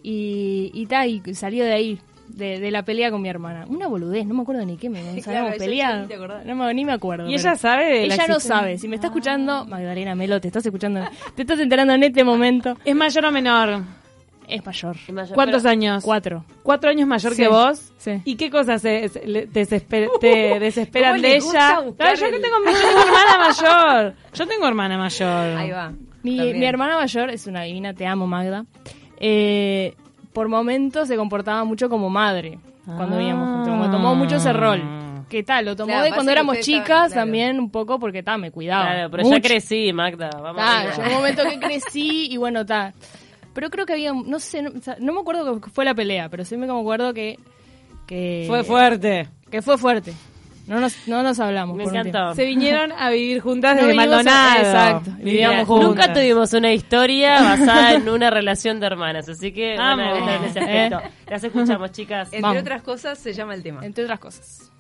Y, 0.02 0.70
y, 0.74 0.86
ta, 0.86 1.06
y 1.06 1.22
salió 1.34 1.64
de 1.64 1.72
ahí, 1.72 2.00
de, 2.28 2.58
de 2.60 2.70
la 2.70 2.84
pelea 2.84 3.10
con 3.10 3.22
mi 3.22 3.28
hermana. 3.28 3.64
Una 3.68 3.86
boludez, 3.86 4.26
no 4.26 4.34
me 4.34 4.42
acuerdo 4.42 4.64
ni 4.64 4.76
qué, 4.76 4.90
me, 4.90 5.00
Claro, 5.22 5.38
habíamos 5.40 5.58
peleado. 5.58 6.04
acordás. 6.14 6.44
No 6.46 6.54
me, 6.56 6.74
ni 6.74 6.84
me 6.84 6.92
acuerdo. 6.92 7.28
¿Y 7.28 7.34
ella 7.34 7.54
sabe 7.56 7.84
de 7.86 8.06
la 8.06 8.14
Ella 8.14 8.26
no 8.28 8.40
sabe. 8.40 8.78
Si 8.78 8.88
me 8.88 8.96
está 8.96 9.08
escuchando, 9.08 9.64
Magdalena 9.66 10.14
Melo, 10.14 10.40
te 10.40 10.48
estás 10.48 10.64
escuchando, 10.66 11.00
te 11.34 11.42
estás 11.42 11.58
enterando 11.60 11.92
en 11.94 12.02
este 12.02 12.24
momento. 12.24 12.76
¿Es 12.84 12.94
mayor 12.94 13.24
o 13.26 13.30
menor? 13.32 13.82
Es 14.46 14.64
mayor. 14.66 14.94
Es 14.96 15.12
mayor, 15.14 15.34
¿Cuántos 15.34 15.62
pero- 15.62 15.70
años? 15.72 16.04
Cuatro. 16.04 16.44
¿Cuatro 16.62 16.90
años 16.90 17.08
mayor 17.08 17.32
Sí, 17.34 17.42
que 17.42 17.48
vos? 17.48 17.92
sí. 17.96 18.20
¿Y 18.26 18.36
qué 18.36 18.50
cosas 18.50 18.82
se- 18.82 19.08
se- 19.08 19.26
le- 19.26 19.46
te, 19.46 19.62
desesper- 19.62 20.10
te 20.20 20.58
desesperan 20.60 21.12
¿Cómo 21.16 21.22
de 21.22 21.36
ella? 21.36 21.78
Claro, 21.96 22.16
yo 22.16 22.30
que 22.30 22.38
tengo, 22.40 22.56
yo 22.66 22.72
tengo 22.78 23.00
hermana 23.00 23.38
mayor. 23.48 24.14
Yo 24.34 24.46
tengo 24.46 24.66
hermana 24.68 24.98
mayor. 24.98 25.56
Ahí 25.58 25.70
va. 25.70 25.92
Mi, 26.22 26.52
mi 26.54 26.64
hermana 26.66 26.96
mayor 26.96 27.30
es 27.30 27.46
una 27.46 27.62
divina, 27.62 27.94
te 27.94 28.06
amo 28.06 28.26
Magda. 28.26 28.64
Eh, 29.18 29.94
por 30.34 30.48
momentos 30.48 31.08
se 31.08 31.16
comportaba 31.16 31.64
mucho 31.64 31.88
como 31.88 32.10
madre 32.10 32.58
cuando 32.84 33.14
Ah. 33.16 33.18
vivíamos 33.18 33.48
juntos. 33.48 33.68
Como 33.70 33.90
tomó 33.90 34.14
mucho 34.14 34.36
ese 34.36 34.52
rol. 34.52 34.82
¿Qué 35.30 35.42
tal? 35.42 35.64
Lo 35.64 35.74
tomó 35.74 35.88
Claro, 35.88 36.04
de 36.04 36.10
cuando 36.12 36.30
éramos 36.32 36.60
chicas 36.60 37.12
claro. 37.12 37.14
también 37.14 37.58
un 37.58 37.70
poco 37.70 37.98
porque 37.98 38.22
ta, 38.22 38.36
me 38.36 38.50
cuidaba. 38.50 38.84
Claro, 38.84 39.10
pero 39.10 39.22
mucho. 39.22 39.36
ya 39.36 39.42
crecí, 39.42 39.92
Magda. 39.92 40.28
Vamos 40.38 40.56
Ta, 40.62 40.90
llegó 40.94 41.08
un 41.08 41.14
momento 41.14 41.42
que 41.48 41.58
crecí 41.58 42.28
y 42.30 42.36
bueno, 42.36 42.60
está. 42.60 42.92
Pero 43.54 43.70
creo 43.70 43.86
que 43.86 43.94
había, 43.94 44.12
no 44.12 44.38
sé, 44.38 44.62
no, 44.62 44.70
o 44.76 44.82
sea, 44.82 44.96
no 45.00 45.12
me 45.14 45.20
acuerdo 45.20 45.60
que 45.60 45.70
fue 45.70 45.84
la 45.84 45.94
pelea, 45.94 46.28
pero 46.28 46.44
sí 46.44 46.56
me 46.56 46.66
acuerdo 46.66 47.14
que... 47.14 47.38
que 48.06 48.44
Fue 48.48 48.64
fuerte. 48.64 49.28
Que 49.50 49.62
fue 49.62 49.78
fuerte. 49.78 50.12
No 50.66 50.80
nos, 50.80 51.06
no 51.06 51.22
nos 51.22 51.38
hablamos. 51.40 51.76
Me 51.76 51.84
por 51.84 51.94
encantó. 51.94 52.34
Se 52.34 52.44
vinieron 52.46 52.90
a 52.92 53.10
vivir 53.10 53.40
juntas 53.40 53.76
No 53.76 53.82
desde 53.86 53.92
a- 53.92 53.96
Maldonado. 53.96 54.58
exacto, 54.60 55.10
vivíamos 55.18 55.66
juntas. 55.68 55.88
Nunca 55.88 56.12
tuvimos 56.14 56.52
una 56.54 56.72
historia 56.72 57.42
basada 57.42 57.92
en 57.94 58.08
una 58.08 58.30
relación 58.30 58.80
de 58.80 58.86
hermanas, 58.86 59.28
así 59.28 59.52
que 59.52 59.76
van 59.76 60.00
a 60.00 60.10
Vamos. 60.12 60.26
ver 60.26 60.36
en 60.36 60.44
ese 60.44 60.60
aspecto. 60.60 61.00
Las 61.30 61.44
escuchamos, 61.44 61.92
chicas. 61.92 62.28
Entre 62.28 62.40
Vamos. 62.40 62.62
otras 62.62 62.82
cosas, 62.82 63.18
se 63.18 63.32
llama 63.34 63.54
el 63.54 63.62
tema. 63.62 63.84
Entre 63.84 64.04
otras 64.04 64.18
cosas. 64.20 64.70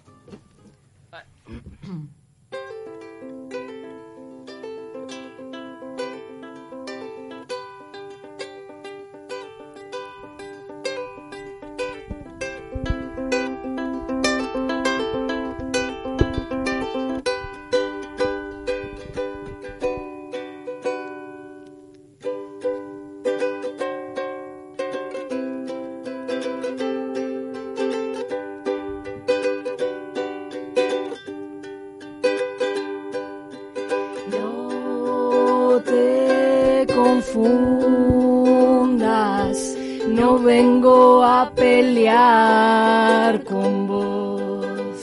No 40.08 40.38
vengo 40.38 41.22
a 41.22 41.50
pelear 41.54 43.42
con 43.44 43.86
vos. 43.88 44.96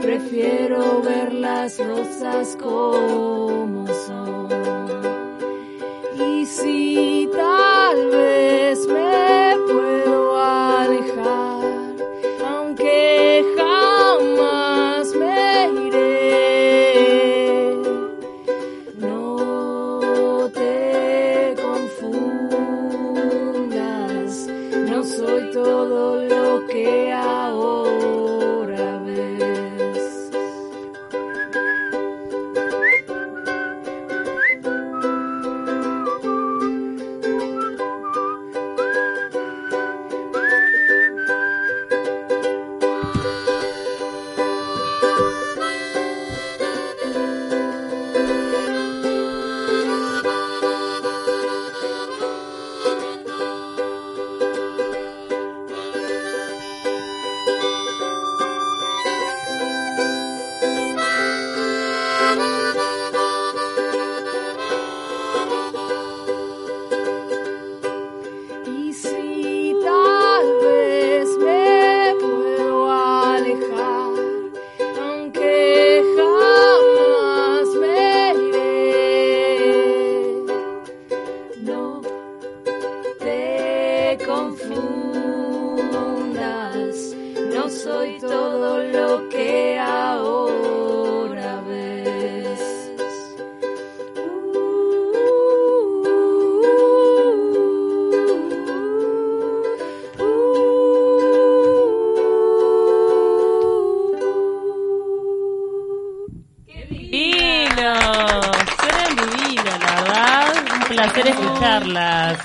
prefiero 0.01 1.03
ver 1.03 1.35
las 1.35 1.79
rosas 1.79 2.57
como 2.57 3.48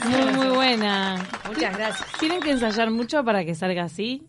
Muy, 0.06 0.34
muy 0.34 0.48
buena. 0.56 1.16
Muchas 1.48 1.78
gracias. 1.78 2.08
¿Tienen 2.20 2.40
que 2.42 2.52
ensayar 2.52 2.92
mucho 2.92 3.24
para 3.24 3.44
que 3.46 3.56
salga 3.56 3.84
así? 3.84 4.28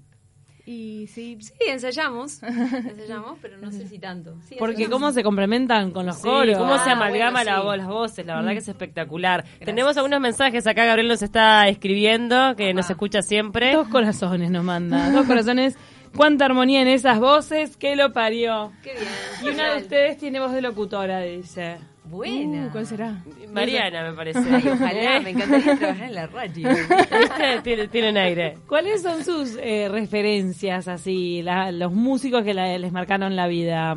Y 0.67 1.09
sí, 1.09 1.37
Sí, 1.43 1.53
ensayamos. 1.69 2.43
Ensayamos, 2.43 3.39
pero 3.43 3.59
no 3.59 3.71
sé 3.71 3.87
si 3.87 3.99
tanto. 3.99 4.35
Sí, 4.49 4.57
Porque 4.59 4.77
ensayamos. 4.85 4.93
cómo 5.01 5.13
se 5.13 5.23
complementan 5.23 5.91
con 5.91 6.07
los 6.07 6.17
Sí, 6.17 6.23
coros. 6.23 6.57
cómo 6.57 6.79
se 6.83 6.89
Ah, 6.89 6.95
amalgama 6.95 7.41
bueno, 7.43 7.51
la 7.51 7.61
voz, 7.61 7.77
las 7.77 7.87
voces, 7.87 8.25
la 8.25 8.37
verdad 8.37 8.53
que 8.53 8.59
es 8.59 8.69
espectacular. 8.69 9.45
Tenemos 9.63 9.95
algunos 9.99 10.21
mensajes 10.23 10.67
acá, 10.67 10.87
Gabriel 10.87 11.09
nos 11.09 11.21
está 11.23 11.69
escribiendo, 11.69 12.57
que 12.57 12.73
nos 12.73 12.89
escucha 12.89 13.21
siempre. 13.21 13.75
Dos 13.75 13.89
corazones 13.89 14.51
nos 14.51 14.65
manda. 14.65 15.11
Dos 15.13 15.27
corazones. 15.27 15.77
Cuánta 16.17 16.47
armonía 16.47 16.81
en 16.81 16.89
esas 16.89 17.19
voces 17.19 17.77
que 17.77 17.95
lo 17.97 18.13
parió. 18.15 18.73
Qué 18.83 18.93
bien. 18.93 19.05
Y 19.43 19.49
una 19.55 19.75
de 19.75 19.83
ustedes 19.83 20.17
tiene 20.17 20.41
voz 20.41 20.53
de 20.53 20.63
locutora, 20.63 21.21
dice. 21.21 21.77
Buena. 22.05 22.67
Uh, 22.67 22.71
¿cuál 22.73 22.87
será? 22.87 23.25
Mariana, 23.51 24.11
me 24.11 24.17
parece. 24.17 24.39
Ay, 24.39 24.63
ojalá, 24.69 25.21
me 25.21 25.31
encantaría 25.31 25.77
trabajar 25.77 26.09
en 26.09 26.15
la 26.15 26.27
radio. 26.27 26.69
¿Viste? 26.69 27.61
Tiene, 27.65 27.89
tiene 27.89 28.11
un 28.11 28.17
aire. 28.19 28.59
¿Cuáles 28.69 29.03
son 29.03 29.25
sus 29.25 29.57
eh, 29.61 29.89
referencias 29.91 30.87
así, 30.89 31.41
la- 31.43 31.73
los 31.73 31.93
músicos 31.93 32.43
que 32.45 32.53
la- 32.55 32.77
les 32.79 32.93
marcaron 32.93 33.35
la 33.37 33.47
vida? 33.47 33.97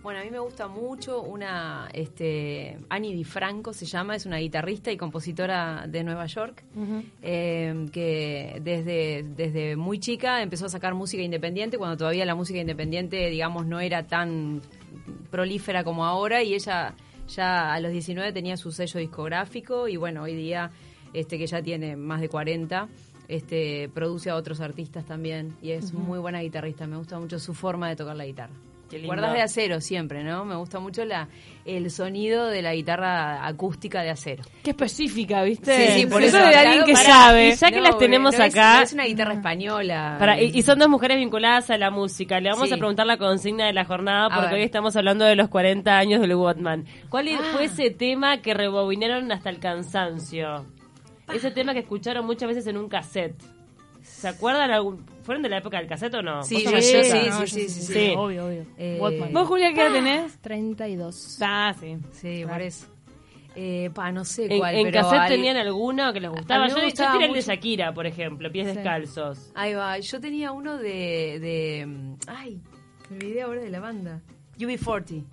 Bueno, 0.00 0.20
a 0.20 0.24
mí 0.24 0.30
me 0.30 0.38
gusta 0.38 0.68
mucho 0.68 1.20
una, 1.20 1.88
este, 1.92 2.78
Annie 2.88 3.12
DiFranco 3.14 3.74
se 3.74 3.84
llama, 3.84 4.16
es 4.16 4.24
una 4.24 4.38
guitarrista 4.38 4.90
y 4.90 4.96
compositora 4.96 5.84
de 5.86 6.02
Nueva 6.02 6.24
York, 6.24 6.62
eh, 7.20 7.84
que 7.92 8.58
desde, 8.62 9.24
desde 9.36 9.76
muy 9.76 9.98
chica 9.98 10.40
empezó 10.40 10.64
a 10.64 10.68
sacar 10.70 10.94
música 10.94 11.22
independiente, 11.22 11.76
cuando 11.76 11.98
todavía 11.98 12.24
la 12.24 12.34
música 12.34 12.58
independiente, 12.58 13.28
digamos, 13.28 13.66
no 13.66 13.80
era 13.80 14.06
tan 14.06 14.62
prolífera 15.30 15.84
como 15.84 16.04
ahora, 16.04 16.42
y 16.42 16.54
ella 16.54 16.94
ya 17.28 17.74
a 17.74 17.80
los 17.80 17.92
19 17.92 18.32
tenía 18.32 18.56
su 18.56 18.72
sello 18.72 19.00
discográfico, 19.00 19.88
y 19.88 19.96
bueno, 19.96 20.22
hoy 20.22 20.34
día, 20.34 20.70
este, 21.12 21.38
que 21.38 21.46
ya 21.46 21.62
tiene 21.62 21.96
más 21.96 22.20
de 22.20 22.28
40, 22.28 22.88
este, 23.28 23.90
produce 23.92 24.30
a 24.30 24.36
otros 24.36 24.60
artistas 24.60 25.04
también, 25.04 25.56
y 25.62 25.72
es 25.72 25.92
muy 25.92 26.18
buena 26.18 26.40
guitarrista, 26.40 26.86
me 26.86 26.96
gusta 26.96 27.18
mucho 27.18 27.38
su 27.38 27.54
forma 27.54 27.88
de 27.88 27.96
tocar 27.96 28.16
la 28.16 28.24
guitarra. 28.24 28.54
Cuerdas 29.06 29.32
de 29.34 29.42
acero 29.42 29.80
siempre, 29.80 30.24
¿no? 30.24 30.44
Me 30.44 30.56
gusta 30.56 30.80
mucho 30.80 31.04
la, 31.04 31.28
el 31.64 31.90
sonido 31.90 32.46
de 32.46 32.62
la 32.62 32.74
guitarra 32.74 33.46
acústica 33.46 34.02
de 34.02 34.10
acero. 34.10 34.42
Qué 34.62 34.70
específica, 34.70 35.42
¿viste? 35.42 35.88
Sí, 35.92 36.00
sí, 36.00 36.06
por 36.06 36.22
eso 36.22 36.38
eso, 36.38 36.46
de 36.46 36.52
claro, 36.52 36.68
alguien 36.70 36.86
que 36.86 36.92
para- 36.94 37.04
sabe. 37.04 37.48
y 37.48 37.54
ya 37.54 37.70
que 37.70 37.80
las 37.80 37.90
porque 37.90 38.04
tenemos 38.06 38.38
no 38.38 38.44
es- 38.44 38.54
acá- 38.54 38.76
no 38.78 38.82
es 38.82 38.92
una 38.94 39.04
guitarra 39.04 39.34
española. 39.34 40.16
Para, 40.18 40.40
y, 40.40 40.50
y 40.54 40.62
son 40.62 40.78
dos 40.78 40.88
mujeres 40.88 41.16
vinculadas 41.18 41.68
a 41.70 41.76
la 41.78 41.90
música. 41.90 42.40
Le 42.40 42.50
vamos 42.50 42.68
Sí. 42.68 42.74
a 42.74 42.78
preguntar 42.78 43.06
la 43.06 43.16
consigna 43.18 43.66
de 43.66 43.72
la 43.72 43.84
jornada 43.84 44.28
porque 44.34 44.54
hoy 44.54 44.62
estamos 44.62 44.96
hablando 44.96 45.24
de 45.24 45.36
los 45.36 45.48
40 45.48 45.98
años 45.98 46.20
del 46.20 46.34
Watman. 46.34 46.84
¿Cuál 47.08 47.28
Ah. 47.28 47.40
fue 47.52 47.64
ese 47.64 47.90
tema 47.90 48.38
que 48.42 48.54
rebobinaron 48.54 49.30
hasta 49.32 49.50
el 49.50 49.58
cansancio? 49.58 50.64
Ese 51.32 51.50
tema 51.50 51.74
que 51.74 51.80
escucharon 51.80 52.24
muchas 52.24 52.48
veces 52.48 52.66
en 52.68 52.78
un 52.78 52.88
cassette. 52.88 53.34
¿Se 54.02 54.28
acuerdan? 54.28 54.70
algún- 54.70 55.04
¿Fueron 55.22 55.42
de 55.42 55.48
la 55.48 55.58
época 55.58 55.78
del 55.78 55.86
cassette 55.86 56.14
o 56.14 56.22
no? 56.22 56.42
Sí, 56.42 56.54
¿Vos 56.54 56.64
yo- 56.64 56.70
yo 56.72 56.80
sí, 56.80 56.86
sí, 57.04 57.10
sí, 57.10 57.26
yo 57.26 57.46
sí, 57.46 57.68
sí. 57.68 58.14
Obvio, 58.16 58.46
obvio. 58.46 58.64
Eh, 58.78 58.98
Walkman. 59.00 59.32
¿Vos, 59.32 59.46
Julia, 59.48 59.72
qué 59.74 59.82
edad 59.82 59.92
tenés? 59.92 60.38
32. 60.40 61.38
Ah, 61.42 61.74
sí. 61.78 61.96
Sí, 62.12 62.44
por 62.48 62.60
eso. 62.62 62.86
Eh, 63.60 63.90
pa, 63.92 64.12
no 64.12 64.24
sé 64.24 64.46
¿En, 64.52 64.58
cuál, 64.58 64.74
en 64.76 64.90
pero 64.90 65.02
cassette 65.08 65.28
tenían 65.28 65.56
alguno 65.56 66.12
que 66.12 66.20
les 66.20 66.30
gustaba? 66.30 66.68
Yo, 66.68 66.76
yo 66.76 66.84
gustaba 66.84 67.12
tiré 67.14 67.26
el 67.26 67.32
de. 67.34 67.40
Shakira, 67.42 67.92
por 67.92 68.06
ejemplo, 68.06 68.50
Pies 68.52 68.68
Sí. 68.68 68.74
Descalzos. 68.74 69.50
Ahí 69.54 69.74
va, 69.74 69.98
yo 69.98 70.20
tenía 70.20 70.52
uno 70.52 70.76
de, 70.78 71.38
de... 71.40 72.14
Ay, 72.28 72.60
me 73.10 73.16
olvidé 73.16 73.42
ahora 73.42 73.60
de 73.60 73.70
la 73.70 73.80
banda. 73.80 74.20
UB40. 74.58 75.24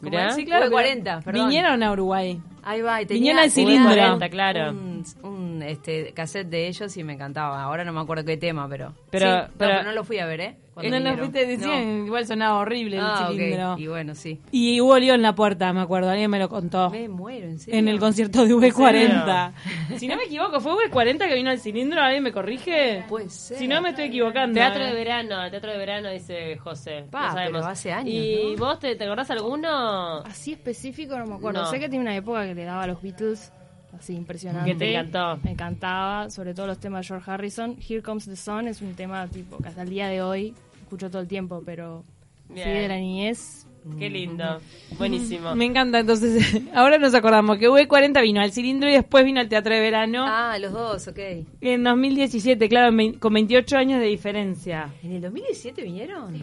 ¿Cómo 0.00 0.10
Mirá. 0.10 0.30
Sí, 0.32 0.44
claro. 0.44 0.62
pero 0.62 0.72
40, 0.72 1.20
perdón. 1.20 1.44
Vinieron 1.48 1.82
a 1.82 1.92
Uruguay. 1.92 2.40
Ahí 2.62 2.80
va, 2.82 3.02
y 3.02 3.06
tenía, 3.06 3.18
Vinieron 3.20 3.42
al 3.44 3.52
tenía 3.52 3.66
cilindro. 3.70 3.90
un- 3.92 3.98
40, 4.18 4.28
claro. 4.30 4.70
Un, 4.70 4.89
un, 5.22 5.62
este, 5.62 6.12
cassette 6.12 6.48
de 6.48 6.68
ellos 6.68 6.96
y 6.96 7.04
me 7.04 7.14
encantaba. 7.14 7.62
Ahora 7.62 7.84
no 7.84 7.92
me 7.92 8.00
acuerdo 8.00 8.24
qué 8.24 8.36
tema, 8.36 8.68
pero. 8.68 8.94
Pero- 9.10 9.26
Sí, 9.26 9.32
no, 9.48 9.54
pero- 9.58 9.82
no 9.82 9.92
lo 9.92 10.04
fui 10.04 10.18
a 10.18 10.26
ver, 10.26 10.40
¿eh? 10.40 10.56
Cuando 10.72 10.98
No 11.00 11.10
lo 11.10 11.18
fuiste 11.18 11.44
diciendo, 11.46 12.06
igual 12.06 12.26
sonaba 12.26 12.58
horrible 12.58 12.96
el 12.96 13.02
Ah, 13.04 13.26
cilindro. 13.28 13.76
Y 13.76 13.86
bueno, 13.88 14.14
sí. 14.14 14.40
Y 14.50 14.80
hubo 14.80 14.96
lío 14.98 15.14
en 15.14 15.20
la 15.20 15.34
puerta, 15.34 15.70
me 15.74 15.80
acuerdo, 15.80 16.08
alguien 16.08 16.30
me 16.30 16.38
lo 16.38 16.48
contó. 16.48 16.88
Me 16.90 17.06
muero, 17.08 17.48
en 17.48 17.58
serio. 17.58 17.78
En 17.78 17.88
el 17.88 17.98
concierto 17.98 18.46
de 18.46 18.54
V40. 18.54 19.52
Si 19.98 20.08
no 20.08 20.16
me 20.16 20.24
equivoco, 20.24 20.60
¿fue 20.60 20.72
V40 20.88 21.28
que 21.28 21.34
vino 21.34 21.50
al 21.50 21.58
cilindro? 21.58 22.00
¿Alguien 22.00 22.22
me 22.22 22.32
corrige? 22.32 23.04
Puede 23.08 23.28
ser. 23.28 23.58
Si 23.58 23.68
no, 23.68 23.82
me 23.82 23.90
estoy 23.90 24.04
equivocando. 24.06 24.54
Teatro 24.54 24.84
de 24.84 24.92
eh. 24.92 24.94
verano, 24.94 25.50
teatro 25.50 25.70
de 25.72 25.76
verano, 25.76 26.08
dice 26.10 26.56
José. 26.58 27.04
Pa, 27.10 27.26
lo 27.26 27.32
sabemos. 27.32 27.60
pero 27.60 27.72
hace 27.72 27.92
años, 27.92 28.14
¿Y 28.14 28.54
¿no? 28.56 28.64
vos 28.64 28.78
te, 28.78 28.94
te 28.96 29.04
acordás 29.04 29.30
alguno? 29.32 30.18
Así 30.20 30.52
específico 30.52 31.18
no 31.18 31.26
me 31.26 31.34
acuerdo. 31.34 31.62
No. 31.62 31.66
Sé 31.70 31.78
que 31.78 31.88
tiene 31.88 32.04
una 32.04 32.16
época 32.16 32.46
que 32.46 32.54
le 32.54 32.64
daba 32.64 32.84
a 32.84 32.86
los 32.86 33.02
Beatles 33.02 33.52
así 33.98 34.14
impresionante. 34.14 34.70
Que 34.72 34.76
te 34.78 34.90
encantó. 34.94 35.40
Me 35.44 35.52
encantaba, 35.52 36.30
sobre 36.30 36.54
todo 36.54 36.66
los 36.66 36.78
temas 36.78 37.02
de 37.02 37.08
George 37.08 37.30
Harrison. 37.30 37.76
Here 37.88 38.02
Comes 38.02 38.24
the 38.26 38.36
Sun 38.36 38.68
es 38.68 38.82
un 38.82 38.94
tema 38.94 39.26
tipo 39.28 39.58
que 39.58 39.68
hasta 39.68 39.82
el 39.82 39.90
día 39.90 40.08
de 40.08 40.22
hoy 40.22 40.54
escucho 40.82 41.10
todo 41.10 41.22
el 41.22 41.28
tiempo, 41.28 41.62
pero 41.64 42.04
sí 42.48 42.54
de 42.60 42.88
la 42.88 42.96
niñez 42.96 43.66
Qué 43.98 44.10
lindo. 44.10 44.60
Buenísimo. 44.98 45.54
Me 45.56 45.64
encanta, 45.64 46.00
entonces, 46.00 46.60
ahora 46.74 46.98
nos 46.98 47.14
acordamos 47.14 47.56
que 47.58 47.68
V40 47.68 48.20
vino 48.22 48.40
al 48.40 48.52
cilindro 48.52 48.90
y 48.90 48.92
después 48.92 49.24
vino 49.24 49.40
al 49.40 49.48
Teatro 49.48 49.74
de 49.74 49.80
Verano 49.80 50.24
Ah, 50.28 50.58
los 50.60 50.72
dos, 50.72 51.08
ok. 51.08 51.18
en 51.62 51.82
2017, 51.82 52.68
claro, 52.68 52.94
con 53.18 53.32
28 53.32 53.76
años 53.78 54.00
de 54.00 54.06
diferencia. 54.06 54.90
¿En 55.02 55.12
el 55.12 55.22
2017 55.22 55.82
vinieron? 55.82 56.34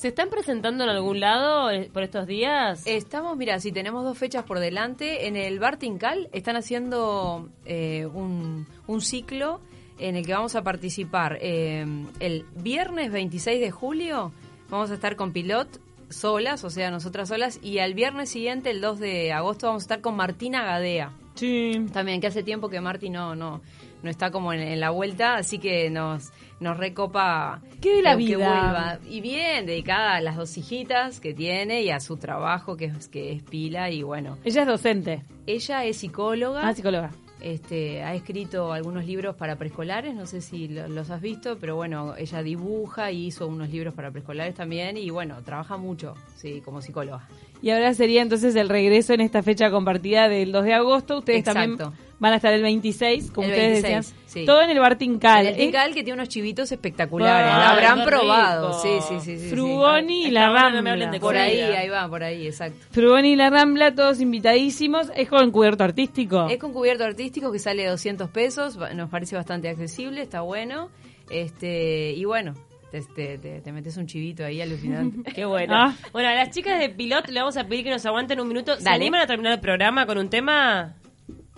¿Se 0.00 0.08
están 0.08 0.30
presentando 0.30 0.84
en 0.84 0.88
algún 0.88 1.20
lado 1.20 1.70
eh, 1.70 1.90
por 1.92 2.02
estos 2.02 2.26
días? 2.26 2.86
Estamos, 2.86 3.36
mira, 3.36 3.60
si 3.60 3.70
tenemos 3.70 4.02
dos 4.02 4.16
fechas 4.16 4.44
por 4.44 4.58
delante, 4.58 5.26
en 5.26 5.36
el 5.36 5.58
Bar 5.58 5.76
Tincal 5.76 6.30
están 6.32 6.56
haciendo 6.56 7.50
eh, 7.66 8.06
un, 8.06 8.66
un 8.86 9.00
ciclo 9.02 9.60
en 9.98 10.16
el 10.16 10.24
que 10.24 10.32
vamos 10.32 10.54
a 10.54 10.62
participar 10.62 11.36
eh, 11.42 11.84
el 12.18 12.46
viernes 12.54 13.12
26 13.12 13.60
de 13.60 13.70
julio, 13.70 14.32
vamos 14.70 14.90
a 14.90 14.94
estar 14.94 15.16
con 15.16 15.34
Pilot 15.34 15.68
solas, 16.08 16.64
o 16.64 16.70
sea, 16.70 16.90
nosotras 16.90 17.28
solas, 17.28 17.60
y 17.62 17.80
al 17.80 17.92
viernes 17.92 18.30
siguiente, 18.30 18.70
el 18.70 18.80
2 18.80 19.00
de 19.00 19.32
agosto, 19.34 19.66
vamos 19.66 19.82
a 19.82 19.84
estar 19.84 20.00
con 20.00 20.16
Martina 20.16 20.64
Gadea. 20.64 21.12
Sí. 21.34 21.72
También, 21.92 22.22
que 22.22 22.28
hace 22.28 22.42
tiempo 22.42 22.70
que 22.70 22.80
Marti 22.80 23.10
no, 23.10 23.34
no, 23.36 23.60
no 24.02 24.10
está 24.10 24.30
como 24.30 24.52
en, 24.52 24.60
en 24.60 24.80
la 24.80 24.90
vuelta, 24.90 25.34
así 25.36 25.58
que 25.58 25.90
nos, 25.90 26.32
nos 26.60 26.76
recopa 26.76 27.60
¿Qué 27.80 27.96
de 27.96 28.02
la 28.02 28.12
que 28.12 28.16
vida? 28.16 28.36
vuelva. 28.48 28.98
Y 29.08 29.20
bien, 29.20 29.66
dedicada 29.66 30.16
a 30.16 30.20
las 30.20 30.36
dos 30.36 30.56
hijitas 30.58 31.20
que 31.20 31.34
tiene 31.34 31.82
y 31.82 31.90
a 31.90 32.00
su 32.00 32.16
trabajo, 32.16 32.76
que 32.76 32.86
es, 32.86 33.08
que 33.08 33.32
es 33.32 33.42
pila, 33.42 33.90
y 33.90 34.02
bueno. 34.02 34.38
Ella 34.44 34.62
es 34.62 34.66
docente. 34.68 35.22
Ella 35.46 35.84
es 35.84 35.96
psicóloga. 35.98 36.66
Ah, 36.68 36.74
psicóloga. 36.74 37.10
Este, 37.40 38.02
ha 38.02 38.14
escrito 38.14 38.70
algunos 38.70 39.06
libros 39.06 39.34
para 39.34 39.56
preescolares, 39.56 40.14
no 40.14 40.26
sé 40.26 40.42
si 40.42 40.68
lo- 40.68 40.88
los 40.88 41.08
has 41.08 41.22
visto, 41.22 41.56
pero 41.58 41.74
bueno, 41.74 42.14
ella 42.18 42.42
dibuja 42.42 43.10
y 43.12 43.28
hizo 43.28 43.46
unos 43.46 43.70
libros 43.70 43.94
para 43.94 44.10
preescolares 44.10 44.54
también 44.54 44.98
y 44.98 45.08
bueno, 45.08 45.42
trabaja 45.42 45.78
mucho, 45.78 46.12
sí, 46.36 46.60
como 46.62 46.82
psicóloga. 46.82 47.26
Y 47.62 47.70
ahora 47.70 47.94
sería 47.94 48.20
entonces 48.20 48.54
el 48.56 48.68
regreso 48.68 49.14
en 49.14 49.22
esta 49.22 49.42
fecha 49.42 49.70
compartida 49.70 50.28
del 50.28 50.52
2 50.52 50.64
de 50.66 50.74
agosto. 50.74 51.18
Ustedes 51.20 51.38
Exacto. 51.40 51.76
también 51.78 51.98
van 52.20 52.32
a 52.34 52.36
estar 52.36 52.52
el 52.52 52.62
26, 52.62 53.32
como 53.32 53.46
El 53.48 53.52
ustedes 53.54 53.82
26, 53.82 53.96
decían. 54.06 54.24
sí. 54.26 54.44
Todo 54.46 54.62
en 54.62 54.70
el 54.70 54.78
Bar 54.78 54.96
Tincal. 54.96 55.46
El 55.46 55.54
¿eh? 55.54 55.56
Tincal 55.56 55.88
que 55.94 56.04
tiene 56.04 56.12
unos 56.14 56.28
chivitos 56.28 56.70
espectaculares, 56.70 57.46
la 57.52 57.70
habrán 57.72 58.04
probado, 58.04 58.68
rico. 58.68 58.82
sí, 58.82 58.88
sí, 59.08 59.14
sí, 59.24 59.36
sí, 59.38 59.44
sí. 59.44 59.50
Frugoni 59.50 60.26
y 60.26 60.30
la 60.30 60.50
bueno 60.50 60.62
Rambla. 60.64 60.82
me 60.82 60.90
hablen 60.90 61.10
de 61.10 61.18
Por 61.20 61.36
ahí, 61.36 61.60
ahí 61.60 61.88
va, 61.88 62.08
por 62.08 62.22
ahí, 62.22 62.46
exacto. 62.46 62.78
Frugoni 62.92 63.32
y 63.32 63.36
la 63.36 63.50
Rambla, 63.50 63.94
todos 63.94 64.20
invitadísimos. 64.20 65.10
Es 65.16 65.28
con 65.28 65.50
cubierto 65.50 65.82
artístico. 65.82 66.46
Es 66.48 66.58
con 66.58 66.72
cubierto 66.72 67.04
artístico 67.04 67.50
que 67.50 67.58
sale 67.58 67.86
200 67.86 68.28
pesos, 68.30 68.76
nos 68.94 69.10
parece 69.10 69.34
bastante 69.34 69.68
accesible, 69.68 70.22
está 70.22 70.42
bueno. 70.42 70.90
Este, 71.30 72.12
y 72.12 72.24
bueno, 72.24 72.54
te, 72.90 73.00
te, 73.02 73.38
te- 73.38 73.60
te 73.60 73.72
metes 73.72 73.96
un 73.96 74.06
chivito 74.06 74.44
ahí 74.44 74.60
alucinante. 74.60 75.32
Qué 75.34 75.44
bueno. 75.44 75.72
Ah. 75.74 75.94
Bueno, 76.12 76.28
a 76.28 76.34
las 76.34 76.50
chicas 76.50 76.78
de 76.80 76.88
Pilot 76.90 77.28
le 77.28 77.40
vamos 77.40 77.56
a 77.56 77.64
pedir 77.64 77.84
que 77.84 77.90
nos 77.90 78.04
aguanten 78.04 78.40
un 78.40 78.48
minuto. 78.48 78.76
¿Se 78.76 78.82
Dale. 78.82 78.96
animan 78.96 79.20
a 79.22 79.26
terminar 79.26 79.52
el 79.54 79.60
programa 79.60 80.04
con 80.06 80.18
un 80.18 80.28
tema? 80.28 80.96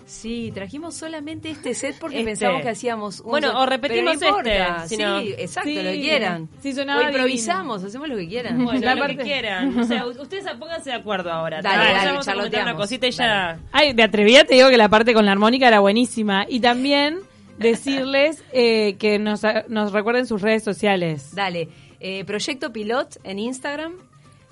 Sí, 0.06 0.50
trajimos 0.54 0.94
solamente 0.94 1.50
este 1.50 1.74
set 1.74 1.96
porque 1.98 2.18
Este. 2.18 2.30
pensamos 2.30 2.62
que 2.62 2.68
hacíamos 2.68 3.20
un 3.20 3.30
Bueno, 3.30 3.48
set, 3.48 3.56
o 3.56 3.66
repetimos 3.66 4.16
pero 4.18 4.30
no 4.32 4.38
importa. 4.38 4.76
este, 4.84 4.88
si 4.96 5.02
no- 5.02 5.20
Sí, 5.20 5.34
exacto, 5.38 5.68
Sí, 5.70 5.76
lo 5.76 5.82
que 5.82 6.00
quieran. 6.00 6.48
sí, 6.62 6.72
sonaba 6.74 7.00
o 7.02 7.08
improvisamos, 7.08 7.84
hacemos 7.84 8.08
lo 8.08 8.16
que 8.16 8.28
quieran. 8.28 8.64
Bueno, 8.64 8.80
La 8.80 8.94
lo 8.94 9.00
parte- 9.00 9.16
que 9.16 9.22
quieran. 9.22 9.78
O 9.78 9.84
sea, 9.84 10.06
ustedes 10.06 10.44
pónganse 10.58 10.90
de 10.90 10.96
acuerdo 10.96 11.32
ahora. 11.32 11.62
Dale, 11.62 11.76
Vamos 11.76 12.26
dale, 12.26 12.38
a 12.40 12.42
comentar 12.44 12.62
una 12.64 12.76
cosita 12.76 13.06
y 13.06 13.10
ya... 13.12 13.58
Ay, 13.72 13.92
de 13.92 14.02
atrevida 14.02 14.44
te 14.44 14.54
digo 14.54 14.68
que 14.68 14.76
la 14.76 14.88
parte 14.88 15.14
con 15.14 15.24
la 15.24 15.32
armónica 15.32 15.68
era 15.68 15.80
buenísima. 15.80 16.46
Y 16.48 16.60
también 16.60 17.20
decirles 17.58 18.42
eh, 18.52 18.96
que 18.98 19.18
nos, 19.18 19.42
nos 19.68 19.92
recuerden 19.92 20.26
sus 20.26 20.42
redes 20.42 20.62
sociales. 20.64 21.34
Dale, 21.34 21.68
eh, 22.00 22.24
Proyecto 22.24 22.72
Pilot 22.72 23.18
en 23.24 23.38
Instagram. 23.38 23.92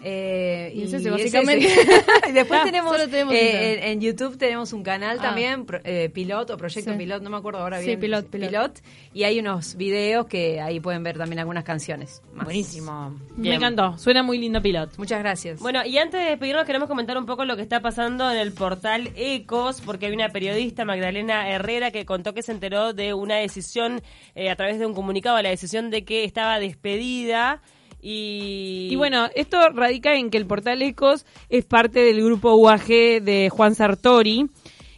Eh, 0.03 0.73
Y 0.75 0.83
es 0.85 0.93
ese, 0.93 1.09
es 1.09 1.13
básicamente. 1.13 1.67
ese. 1.67 1.81
y 2.29 2.33
después 2.33 2.61
Ah, 2.61 2.65
tenemos, 2.65 2.93
solo 2.97 3.09
tenemos 3.09 3.35
eh, 3.35 3.75
en, 3.75 3.85
en 3.85 4.01
YouTube 4.01 4.39
tenemos 4.39 4.73
un 4.73 4.83
canal 4.83 5.19
Ah. 5.21 5.23
también, 5.23 5.67
pro- 5.67 5.81
eh, 5.85 6.09
Pilot 6.13 6.51
o 6.51 6.57
Proyecto 6.57 6.93
Sí. 6.93 6.97
Pilot, 6.99 7.23
no 7.23 7.31
me 7.31 7.37
acuerdo 7.37 7.61
ahora 7.61 7.81
Sí, 7.81 7.87
bien. 7.87 8.01
Pilot, 8.01 8.27
Pilot. 8.31 8.79
Y 9.13 9.25
hay 9.25 9.39
unos 9.41 9.77
videos 9.77 10.27
que 10.27 10.61
ahí 10.61 10.81
pueden 10.81 11.03
ver 11.03 11.19
también 11.19 11.39
algunas 11.41 11.65
canciones. 11.65 12.23
más. 12.33 12.45
Buenísimo. 12.45 13.19
Me 13.37 13.55
encantó. 13.55 13.99
Suena 13.99 14.23
muy 14.23 14.39
lindo 14.39 14.63
pilot. 14.63 14.97
Muchas 14.99 15.19
gracias. 15.21 15.61
Bueno, 15.61 15.85
y 15.85 15.99
antes 15.99 16.21
de 16.21 16.27
despedirnos 16.31 16.65
queremos 16.65 16.89
comentar 16.89 17.19
un 17.19 17.27
poco 17.27 17.45
lo 17.45 17.57
que 17.57 17.63
está 17.63 17.81
pasando 17.81 18.31
en 18.31 18.39
el 18.39 18.53
portal 18.53 19.11
Ecos, 19.17 19.81
porque 19.81 20.07
hay 20.07 20.13
una 20.13 20.29
periodista, 20.31 20.85
Magdalena 20.85 21.51
Herrera, 21.51 21.91
que 21.91 22.05
contó 22.07 22.33
que 22.35 22.43
se 22.43 22.53
enteró 22.53 22.93
de 22.93 23.13
una 23.15 23.37
decisión, 23.37 24.01
eh, 24.35 24.51
a 24.51 24.57
través 24.57 24.79
de 24.79 24.87
un 24.87 24.95
comunicado, 24.95 25.41
la 25.43 25.51
decisión 25.51 25.91
de 25.91 26.05
que 26.05 26.25
estaba 26.25 26.59
despedida 26.59 27.61
y... 28.03 28.89
Y 28.91 28.97
bueno, 28.97 29.29
esto 29.35 29.59
radica 29.71 30.15
en 30.15 30.31
que 30.31 30.39
el 30.39 30.47
portal 30.47 30.83
Ecos 30.83 31.27
es 31.49 31.65
parte 31.65 32.01
del 32.01 32.25
grupo 32.25 32.55
UAG 32.55 32.87
de 32.87 33.49
Juan 33.51 33.75
Sartori 33.75 34.47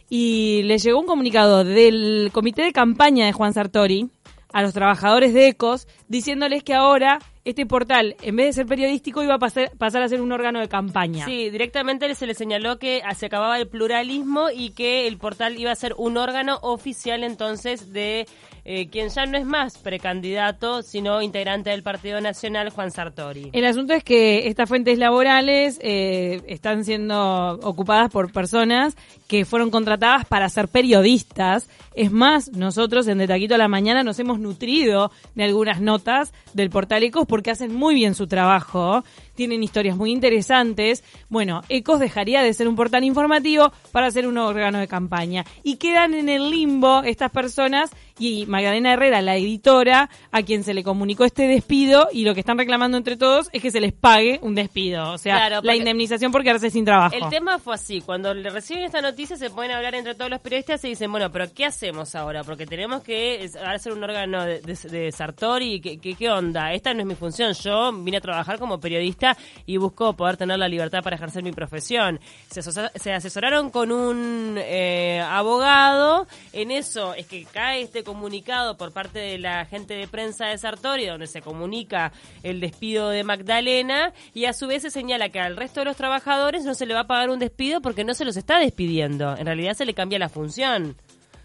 y 0.09 0.61
le 0.63 0.77
llegó 0.77 0.99
un 0.99 1.05
comunicado 1.05 1.63
del 1.63 2.29
comité 2.33 2.63
de 2.63 2.71
campaña 2.71 3.25
de 3.25 3.33
Juan 3.33 3.53
Sartori 3.53 4.09
a 4.51 4.61
los 4.61 4.73
trabajadores 4.73 5.33
de 5.33 5.47
Ecos 5.47 5.87
diciéndoles 6.07 6.63
que 6.63 6.73
ahora 6.73 7.19
este 7.45 7.65
portal, 7.65 8.15
en 8.21 8.35
vez 8.37 8.47
de 8.47 8.53
ser 8.53 8.65
periodístico, 8.67 9.21
iba 9.21 9.35
a 9.35 9.39
pasar, 9.39 9.71
pasar 9.77 10.01
a 10.01 10.07
ser 10.07 10.21
un 10.21 10.31
órgano 10.31 10.59
de 10.59 10.69
campaña. 10.69 11.25
Sí, 11.25 11.49
directamente 11.49 12.13
se 12.15 12.25
le 12.25 12.35
señaló 12.35 12.79
que 12.79 13.01
se 13.17 13.25
acababa 13.25 13.57
el 13.57 13.67
pluralismo 13.67 14.49
y 14.49 14.69
que 14.69 15.07
el 15.07 15.17
portal 15.17 15.59
iba 15.59 15.71
a 15.71 15.75
ser 15.75 15.93
un 15.97 16.17
órgano 16.17 16.59
oficial 16.61 17.23
entonces 17.23 17.91
de 17.91 18.27
eh, 18.65 18.87
quien 18.87 19.09
ya 19.09 19.25
no 19.25 19.37
es 19.37 19.45
más 19.45 19.77
precandidato, 19.77 20.83
sino 20.83 21.21
integrante 21.21 21.69
del 21.69 21.83
Partido 21.83 22.21
Nacional, 22.21 22.69
Juan 22.69 22.91
Sartori. 22.91 23.49
El 23.51 23.65
asunto 23.65 23.93
es 23.93 24.03
que 24.03 24.47
estas 24.47 24.69
fuentes 24.69 24.97
laborales 24.97 25.79
eh, 25.81 26.41
están 26.47 26.85
siendo 26.85 27.59
ocupadas 27.61 28.09
por 28.09 28.31
personas 28.31 28.95
que 29.27 29.45
fueron 29.45 29.69
contratadas 29.69 30.25
para 30.25 30.47
ser 30.47 30.67
periodistas. 30.69 31.67
Es 31.95 32.11
más, 32.11 32.51
nosotros 32.53 33.07
en 33.07 33.17
De 33.17 33.27
Taquito 33.27 33.55
a 33.55 33.57
la 33.57 33.67
Mañana 33.67 34.03
nos 34.03 34.19
hemos 34.19 34.39
nutrido 34.39 35.11
de 35.35 35.43
algunas 35.43 35.81
notas 35.81 36.33
del 36.53 36.69
portal 36.69 37.03
Ecos 37.03 37.25
porque 37.27 37.51
hacen 37.51 37.73
muy 37.75 37.95
bien 37.95 38.15
su 38.15 38.27
trabajo. 38.27 39.03
Tienen 39.35 39.63
historias 39.63 39.97
muy 39.97 40.11
interesantes. 40.11 41.03
Bueno, 41.29 41.61
Ecos 41.69 41.99
dejaría 41.99 42.41
de 42.41 42.53
ser 42.53 42.67
un 42.67 42.75
portal 42.75 43.03
informativo 43.03 43.71
para 43.91 44.11
ser 44.11 44.27
un 44.27 44.37
órgano 44.37 44.79
de 44.79 44.87
campaña. 44.87 45.45
Y 45.63 45.77
quedan 45.77 46.13
en 46.13 46.29
el 46.29 46.49
limbo 46.49 47.01
estas 47.03 47.31
personas 47.31 47.91
y 48.19 48.45
Magdalena 48.45 48.93
Herrera, 48.93 49.21
la 49.21 49.35
editora, 49.35 50.09
a 50.31 50.43
quien 50.43 50.63
se 50.63 50.73
le 50.73 50.83
comunicó 50.83 51.25
este 51.25 51.47
despido 51.47 52.09
y 52.11 52.25
lo 52.25 52.33
que 52.33 52.41
están 52.41 52.57
reclamando 52.57 52.97
entre 52.97 53.17
todos 53.17 53.49
es 53.53 53.61
que 53.61 53.71
se 53.71 53.81
les 53.81 53.91
pague 53.93 54.39
un 54.43 54.53
despido. 54.55 55.11
O 55.11 55.17
sea, 55.17 55.35
Claro, 55.35 55.61
la 55.63 55.75
indemnización 55.75 56.31
por 56.31 56.43
quedarse 56.43 56.69
sin 56.69 56.85
trabajo. 56.85 57.15
El 57.15 57.29
tema 57.29 57.57
fue 57.57 57.73
así, 57.73 58.01
cuando 58.01 58.33
le 58.33 58.49
reciben 58.49 58.83
esta 58.83 59.01
noticia 59.01 59.35
se 59.35 59.49
pueden 59.49 59.71
hablar 59.71 59.95
entre 59.95 60.13
todos 60.13 60.29
los 60.29 60.41
periodistas 60.41 60.83
y 60.85 60.89
dicen, 60.89 61.11
bueno, 61.11 61.31
pero 61.31 61.51
¿qué 61.53 61.65
hacemos 61.65 62.13
ahora? 62.15 62.43
Porque 62.43 62.65
tenemos 62.65 63.01
que 63.01 63.49
ser 63.79 63.93
un 63.93 64.03
órgano 64.03 64.45
de, 64.45 64.61
de, 64.61 64.75
de 64.89 65.11
Sartori, 65.11 65.81
¿qué, 65.81 65.97
qué, 65.97 66.13
qué 66.13 66.29
onda? 66.29 66.71
Esta 66.73 66.93
no 66.93 67.01
es 67.01 67.07
mi 67.07 67.15
función, 67.15 67.53
yo 67.53 67.91
vine 67.93 68.17
a 68.17 68.21
trabajar 68.21 68.59
como 68.59 68.79
periodista 68.79 69.22
y 69.65 69.77
busco 69.77 70.13
poder 70.13 70.37
tener 70.37 70.57
la 70.59 70.67
libertad 70.67 71.01
para 71.03 71.15
ejercer 71.15 71.43
mi 71.43 71.51
profesión. 71.51 72.19
Se, 72.49 72.59
aso- 72.61 72.91
se 72.95 73.13
asesoraron 73.13 73.69
con 73.69 73.91
un 73.91 74.55
eh, 74.57 75.21
abogado, 75.25 76.27
en 76.51 76.71
eso 76.71 77.13
es 77.13 77.25
que 77.27 77.45
cae 77.45 77.81
este 77.81 78.03
comunicado 78.03 78.77
por 78.77 78.91
parte 78.91 79.19
de 79.19 79.37
la 79.39 79.65
gente 79.65 79.93
de 79.93 80.07
prensa 80.07 80.47
de 80.47 80.57
Sartori, 80.57 81.05
donde 81.05 81.27
se 81.27 81.41
comunica 81.41 82.11
el 82.43 82.59
despido 82.59 83.09
de 83.09 83.23
Magdalena 83.23 84.13
y 84.33 84.45
a 84.45 84.53
su 84.53 84.67
vez 84.67 84.81
se 84.81 84.89
señala 84.89 85.29
que 85.29 85.39
al 85.39 85.55
resto 85.55 85.79
de 85.81 85.85
los 85.85 85.95
trabajadores 85.95 86.63
no 86.65 86.73
se 86.75 86.85
le 86.85 86.93
va 86.93 87.01
a 87.01 87.07
pagar 87.07 87.29
un 87.29 87.39
despido 87.39 87.81
porque 87.81 88.03
no 88.03 88.13
se 88.13 88.25
los 88.25 88.37
está 88.37 88.59
despidiendo. 88.59 89.35
En 89.37 89.45
realidad 89.45 89.73
se 89.73 89.85
le 89.85 89.93
cambia 89.93 90.19
la 90.19 90.29
función. 90.29 90.95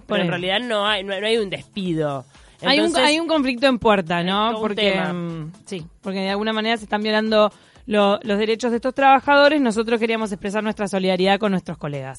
Pero 0.07 0.23
en 0.23 0.29
realidad 0.31 0.61
no 0.61 0.87
hay, 0.87 1.05
no, 1.05 1.21
no 1.21 1.27
hay 1.27 1.37
un 1.37 1.51
despido. 1.51 2.25
hay, 2.65 2.81
un, 2.81 2.97
hay 2.97 3.21
un 3.21 3.29
conflicto 3.29 3.67
en 3.67 3.79
puerta, 3.79 4.23
¿no? 4.23 4.59
Porque 4.59 4.93
tema. 4.93 5.13
mm, 5.13 5.53
sí, 5.67 5.85
porque 6.01 6.21
de 6.21 6.31
alguna 6.31 6.55
manera 6.55 6.79
se 6.79 6.85
están 6.85 7.03
violando 7.03 7.53
lo- 7.89 8.21
los 8.23 8.39
derechos 8.39 8.71
de 8.71 8.77
estos 8.77 8.95
trabajadores. 8.95 9.61
Nosotros 9.61 9.99
queríamos 9.99 10.31
expresar 10.31 10.63
nuestra 10.63 10.87
solidaridad 10.87 11.41
con 11.41 11.51
nuestros 11.51 11.77
colegas. 11.79 12.19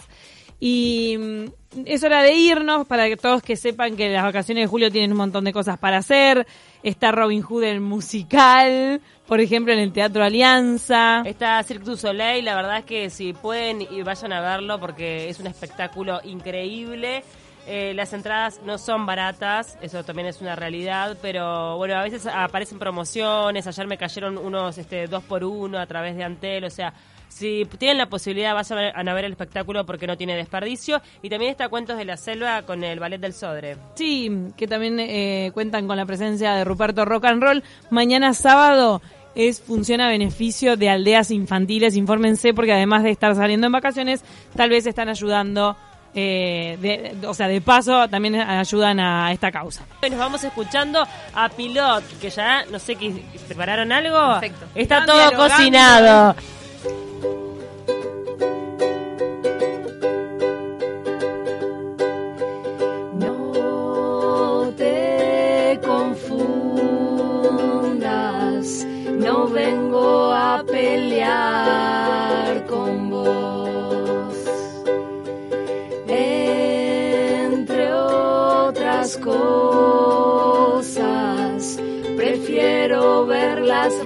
Y 0.59 1.15
mm, 1.17 1.83
es 1.85 2.03
hora 2.03 2.21
de 2.21 2.33
irnos 2.33 2.85
para 2.85 3.07
que 3.07 3.15
todos 3.15 3.41
que 3.41 3.55
sepan 3.55 3.95
que 3.95 4.09
las 4.09 4.23
vacaciones 4.23 4.63
de 4.63 4.67
julio 4.67 4.91
tienen 4.91 5.11
un 5.13 5.17
montón 5.17 5.45
de 5.45 5.53
cosas 5.53 5.79
para 5.79 5.99
hacer. 5.99 6.45
Está 6.83 7.13
Robin 7.13 7.41
Hood 7.41 7.63
el 7.63 7.79
musical, 7.79 8.99
por 9.25 9.39
ejemplo, 9.39 9.71
en 9.71 9.79
el 9.79 9.93
Teatro 9.93 10.21
Alianza. 10.23 11.21
Está 11.25 11.63
Cirque 11.63 11.85
du 11.85 11.95
Soleil, 11.95 12.43
la 12.43 12.55
verdad 12.55 12.79
es 12.79 12.85
que 12.85 13.09
si 13.09 13.31
pueden 13.31 13.81
y 13.81 14.01
vayan 14.01 14.33
a 14.33 14.41
verlo 14.41 14.79
porque 14.81 15.29
es 15.29 15.39
un 15.39 15.47
espectáculo 15.47 16.19
increíble. 16.25 17.23
Eh, 17.67 17.93
las 17.93 18.13
entradas 18.13 18.61
no 18.65 18.77
son 18.77 19.05
baratas, 19.05 19.77
eso 19.81 20.03
también 20.03 20.27
es 20.27 20.41
una 20.41 20.55
realidad, 20.55 21.17
pero 21.21 21.77
bueno, 21.77 21.95
a 21.95 22.03
veces 22.03 22.25
aparecen 22.25 22.79
promociones, 22.79 23.67
ayer 23.67 23.85
me 23.85 23.97
cayeron 23.97 24.37
unos 24.37 24.77
este, 24.77 25.07
dos 25.07 25.23
por 25.23 25.43
uno 25.43 25.77
a 25.77 25.85
través 25.85 26.15
de 26.15 26.23
Antel, 26.23 26.63
o 26.63 26.69
sea, 26.69 26.93
si 27.29 27.65
tienen 27.77 27.97
la 27.99 28.09
posibilidad 28.09 28.53
vayan 28.53 28.77
a 28.77 28.81
ver, 28.81 29.09
a 29.09 29.13
ver 29.13 29.25
el 29.25 29.31
espectáculo 29.31 29.85
porque 29.85 30.07
no 30.07 30.17
tiene 30.17 30.35
desperdicio. 30.35 31.01
Y 31.21 31.29
también 31.29 31.51
está 31.51 31.69
Cuentos 31.69 31.97
de 31.97 32.05
la 32.05 32.17
Selva 32.17 32.63
con 32.63 32.83
el 32.83 32.99
Ballet 32.99 33.21
del 33.21 33.33
Sodre. 33.33 33.77
Sí, 33.95 34.29
que 34.57 34.67
también 34.67 34.99
eh, 34.99 35.51
cuentan 35.53 35.87
con 35.87 35.95
la 35.95 36.05
presencia 36.05 36.55
de 36.55 36.65
Ruperto 36.65 37.05
Rock 37.05 37.25
and 37.25 37.41
Roll. 37.41 37.63
Mañana 37.91 38.33
sábado 38.33 39.01
es 39.35 39.61
funciona 39.61 40.07
a 40.07 40.09
beneficio 40.09 40.75
de 40.75 40.89
aldeas 40.89 41.31
infantiles. 41.31 41.95
Infórmense 41.95 42.53
porque 42.53 42.73
además 42.73 43.03
de 43.03 43.11
estar 43.11 43.35
saliendo 43.35 43.67
en 43.67 43.73
vacaciones, 43.73 44.23
tal 44.55 44.71
vez 44.71 44.85
están 44.85 45.07
ayudando, 45.07 45.77
eh, 46.15 46.77
de- 46.81 47.27
o 47.27 47.33
sea, 47.33 47.47
de 47.47 47.61
paso 47.61 48.07
también 48.09 48.35
ayudan 48.35 48.99
a 48.99 49.31
esta 49.31 49.51
causa. 49.51 49.83
Hoy 50.01 50.09
nos 50.09 50.19
vamos 50.19 50.43
escuchando 50.43 51.05
a 51.33 51.49
Pilot, 51.49 52.03
que 52.19 52.29
ya 52.29 52.65
no 52.71 52.79
sé 52.79 52.95
qué 52.95 53.23
prepararon 53.47 53.91
algo. 53.91 54.39
Perfecto. 54.39 54.65
Está 54.75 54.81
Están 54.81 55.05
todo 55.05 55.17
dialogando. 55.17 55.55
cocinado. 55.55 56.35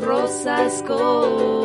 Rosas 0.01 0.83
como 0.87 1.62